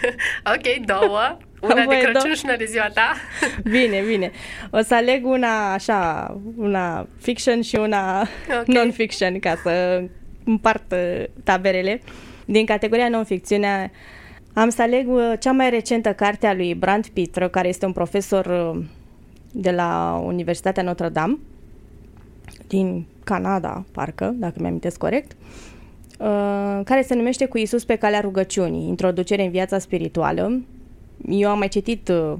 ok, 0.55 0.85
două. 0.85 1.37
Una 1.61 1.85
de 1.85 1.97
Crăciun 1.97 2.33
și 2.33 2.41
una 2.45 2.55
de 2.55 2.65
ziua 2.65 2.89
ta. 2.93 3.13
Bine, 3.77 4.03
bine. 4.07 4.31
O 4.69 4.81
să 4.81 4.95
aleg 4.95 5.25
una 5.25 5.73
așa, 5.73 6.31
una 6.55 7.07
fiction 7.21 7.61
și 7.61 7.75
una 7.75 8.27
okay. 8.49 8.63
non-fiction 8.67 9.39
ca 9.39 9.59
să 9.63 10.03
împart 10.43 10.91
uh, 10.91 11.23
taberele. 11.43 12.01
Din 12.45 12.65
categoria 12.65 13.09
non-ficțiune 13.09 13.91
am 14.53 14.69
să 14.69 14.81
aleg 14.81 15.09
uh, 15.09 15.33
cea 15.39 15.51
mai 15.51 15.69
recentă 15.69 16.13
carte 16.13 16.47
a 16.47 16.53
lui 16.53 16.73
Brand 16.73 17.07
Pitră, 17.07 17.47
care 17.47 17.67
este 17.67 17.85
un 17.85 17.91
profesor 17.91 18.45
uh, 18.45 18.83
de 19.51 19.71
la 19.71 20.21
Universitatea 20.25 20.83
Notre-Dame 20.83 21.37
din 22.67 23.05
Canada, 23.23 23.85
parcă, 23.91 24.33
dacă 24.35 24.53
mi-am 24.59 24.81
corect, 24.97 25.31
care 26.83 27.01
se 27.01 27.15
numește 27.15 27.45
Cu 27.45 27.57
Isus 27.57 27.83
pe 27.85 27.95
calea 27.95 28.19
rugăciunii, 28.19 28.87
introducere 28.87 29.43
în 29.43 29.51
viața 29.51 29.79
spirituală, 29.79 30.61
eu 31.25 31.49
am 31.49 31.57
mai 31.57 31.67
citit 31.67 32.07
uh, 32.07 32.33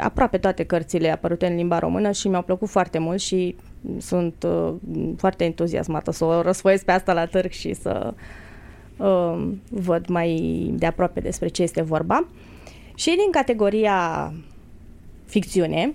aproape 0.00 0.38
toate 0.38 0.64
cărțile 0.64 1.10
apărute 1.10 1.46
în 1.46 1.56
limba 1.56 1.78
română 1.78 2.10
și 2.10 2.28
mi-au 2.28 2.42
plăcut 2.42 2.68
foarte 2.68 2.98
mult 2.98 3.20
și 3.20 3.56
sunt 3.98 4.46
uh, 4.46 4.74
foarte 5.16 5.44
entuziasmată 5.44 6.10
să 6.10 6.24
o 6.24 6.42
răsfoiesc 6.42 6.84
pe 6.84 6.92
asta 6.92 7.12
la 7.12 7.26
târg 7.26 7.50
și 7.50 7.74
să 7.74 8.14
uh, 8.96 9.48
văd 9.70 10.06
mai 10.08 10.70
de 10.74 10.86
aproape 10.86 11.20
despre 11.20 11.48
ce 11.48 11.62
este 11.62 11.82
vorba. 11.82 12.26
Și 12.94 13.08
din 13.08 13.30
categoria 13.30 14.32
ficțiune, 15.24 15.94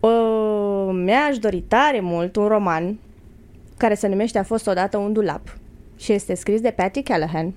uh, 0.00 0.90
mi-aș 0.92 1.38
dori 1.38 1.60
tare 1.60 2.00
mult 2.00 2.36
un 2.36 2.46
roman 2.46 2.98
care 3.76 3.94
se 3.94 4.08
numește 4.08 4.38
A 4.38 4.42
fost 4.42 4.66
odată 4.66 4.96
un 4.96 5.12
dulap 5.12 5.56
și 5.96 6.12
este 6.12 6.34
scris 6.34 6.60
de 6.60 6.70
Patty 6.70 7.02
Callahan, 7.02 7.54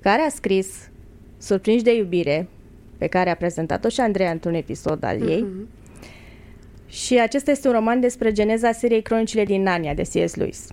care 0.00 0.22
a 0.22 0.28
scris 0.28 0.88
Surprinși 1.38 1.84
de 1.84 1.96
iubire, 1.96 2.48
pe 3.04 3.10
care 3.10 3.30
a 3.30 3.34
prezentat-o 3.36 3.88
și 3.88 4.00
Andreea 4.00 4.30
într-un 4.30 4.54
episod 4.54 5.04
al 5.04 5.28
ei. 5.28 5.46
Uh-huh. 5.46 5.66
Și 6.88 7.20
acesta 7.20 7.50
este 7.50 7.68
un 7.68 7.74
roman 7.74 8.00
despre 8.00 8.32
geneza 8.32 8.72
seriei 8.72 9.02
Cronicile 9.02 9.44
din 9.44 9.62
Narnia 9.62 9.94
de 9.94 10.02
C.S. 10.02 10.34
Lewis. 10.34 10.66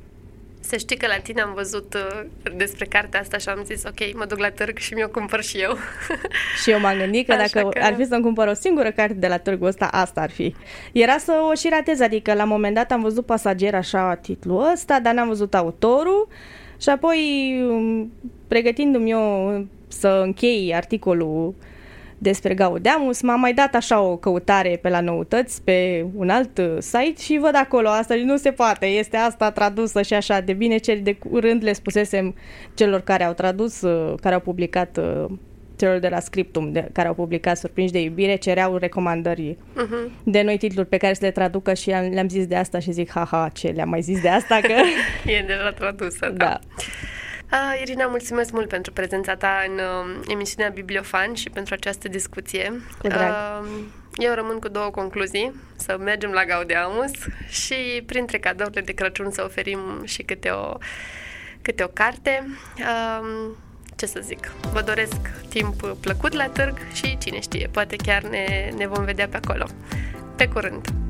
Să 0.60 0.78
știi 0.78 0.98
că 0.98 1.08
la 1.08 1.18
tine 1.18 1.42
am 1.42 1.54
văzut 1.54 1.94
uh, 1.94 2.26
despre 2.56 2.86
cartea 2.86 3.20
asta 3.20 3.38
și 3.38 3.50
am 3.50 3.64
zis, 3.64 3.84
ok, 3.84 4.16
mă 4.16 4.26
duc 4.26 4.40
la 4.40 4.50
târg 4.50 4.78
și 4.78 4.94
mi-o 4.94 5.08
cumpăr 5.08 5.42
și 5.42 5.58
eu. 5.58 5.78
și 6.64 6.72
eu 6.72 6.80
m-am 6.80 6.98
gândit 6.98 7.28
că 7.28 7.36
dacă 7.36 7.70
că... 7.70 7.80
ar 7.84 7.94
fi 7.96 8.06
să-mi 8.06 8.24
cumpăr 8.24 8.48
o 8.48 8.54
singură 8.54 8.92
carte 8.92 9.14
de 9.14 9.28
la 9.28 9.38
târgul 9.38 9.68
ăsta, 9.68 9.86
asta 9.86 10.22
ar 10.22 10.30
fi. 10.30 10.56
Era 10.92 11.18
să 11.18 11.34
o 11.52 11.54
și 11.54 11.70
ratez, 11.70 12.00
adică 12.00 12.34
la 12.34 12.44
un 12.44 12.50
moment 12.50 12.76
dat 12.76 12.92
am 12.92 13.02
văzut 13.02 13.26
pasager 13.26 13.76
așa 13.76 14.16
titlul 14.16 14.72
ăsta, 14.72 15.00
dar 15.00 15.14
n-am 15.14 15.28
văzut 15.28 15.54
autorul 15.54 16.28
și 16.82 16.90
apoi 16.90 17.20
um, 17.70 18.12
pregătindu-mi 18.48 19.10
eu 19.10 19.68
să 19.92 20.22
închei 20.24 20.72
articolul 20.76 21.56
despre 22.22 22.54
Gaudeamus. 22.54 23.22
M-am 23.22 23.40
mai 23.40 23.54
dat 23.54 23.76
așa 23.76 24.02
o 24.02 24.18
căutare 24.18 24.80
pe 24.82 24.90
la 24.90 25.00
noutăți, 25.00 25.64
pe 25.64 26.06
un 26.16 26.30
alt 26.30 26.58
uh, 26.58 26.76
site 26.80 27.22
și 27.22 27.38
văd 27.38 27.56
acolo 27.56 27.90
asta 27.90 28.16
și 28.16 28.24
nu 28.24 28.38
se 28.38 28.52
poate, 28.52 28.86
este 28.86 29.18
asta 29.18 29.52
tradusă 29.52 30.02
și 30.02 30.14
așa. 30.14 30.42
De 30.42 30.54
bine 30.54 30.78
ce 30.78 30.96
de 30.96 31.14
curând 31.14 31.64
le 31.64 31.74
spusesem 31.74 32.36
celor 32.74 33.02
care 33.02 33.24
au 33.24 33.34
tradus, 33.34 33.82
uh, 33.82 34.14
care 34.20 34.36
au 34.36 34.42
publicat 34.42 34.98
uh, 34.98 35.26
celor 35.76 36.00
de 36.00 36.08
la 36.08 36.20
Scriptum, 36.20 36.72
de, 36.72 36.90
care 36.94 37.08
au 37.08 37.14
publicat 37.14 37.58
Surprinși 37.58 37.92
de 37.92 38.02
iubire, 38.02 38.36
cereau 38.36 38.76
recomandări 38.78 39.58
uh-huh. 39.58 40.24
de 40.24 40.42
noi 40.42 40.58
titluri 40.58 40.88
pe 40.88 40.98
care 40.98 41.14
să 41.14 41.26
le 41.26 41.32
traducă 41.32 41.74
și 41.74 41.90
le-am 41.90 42.30
zis 42.30 42.48
de 42.48 42.56
asta 42.56 42.80
și 42.80 42.92
zic, 42.92 43.12
haha, 43.12 43.50
ce 43.54 43.68
le-am 43.68 43.90
mai 43.90 44.02
zis 44.02 44.22
de 44.22 44.30
asta, 44.30 44.60
că... 44.62 44.74
e 45.32 45.44
de 45.48 45.54
la 45.64 45.72
tradusă, 45.72 46.30
da. 46.30 46.46
da. 46.46 46.60
Uh, 47.52 47.80
Irina, 47.82 48.06
mulțumesc 48.06 48.52
mult 48.52 48.68
pentru 48.68 48.92
prezența 48.92 49.36
ta 49.36 49.64
în 49.68 49.74
uh, 49.74 50.26
emisiunea 50.28 50.70
Bibliofan 50.70 51.34
și 51.34 51.50
pentru 51.50 51.74
această 51.74 52.08
discuție. 52.08 52.82
Cu 52.98 53.08
drag. 53.08 53.34
Uh, 53.64 53.80
eu 54.16 54.34
rămân 54.34 54.60
cu 54.60 54.68
două 54.68 54.90
concluzii. 54.90 55.54
Să 55.76 55.98
mergem 56.00 56.32
la 56.32 56.46
Gaudeamus 56.46 57.12
și 57.48 58.04
printre 58.06 58.40
cadourile 58.40 58.82
de 58.82 58.92
Crăciun 58.92 59.32
să 59.32 59.44
oferim 59.44 59.80
și 60.06 60.24
câte 60.24 60.50
o, 60.50 60.78
câte 61.62 61.84
o 61.84 61.88
carte. 61.88 62.48
Uh, 62.78 63.52
ce 63.96 64.06
să 64.06 64.20
zic, 64.24 64.52
vă 64.74 64.82
doresc 64.82 65.20
timp 65.50 65.82
plăcut 66.00 66.34
la 66.34 66.48
târg 66.48 66.78
și 66.94 67.18
cine 67.18 67.40
știe, 67.40 67.70
poate 67.72 67.96
chiar 67.96 68.24
ne, 68.24 68.72
ne 68.78 68.88
vom 68.88 69.04
vedea 69.04 69.28
pe 69.28 69.40
acolo. 69.44 69.66
Pe 70.36 70.48
curând! 70.48 71.01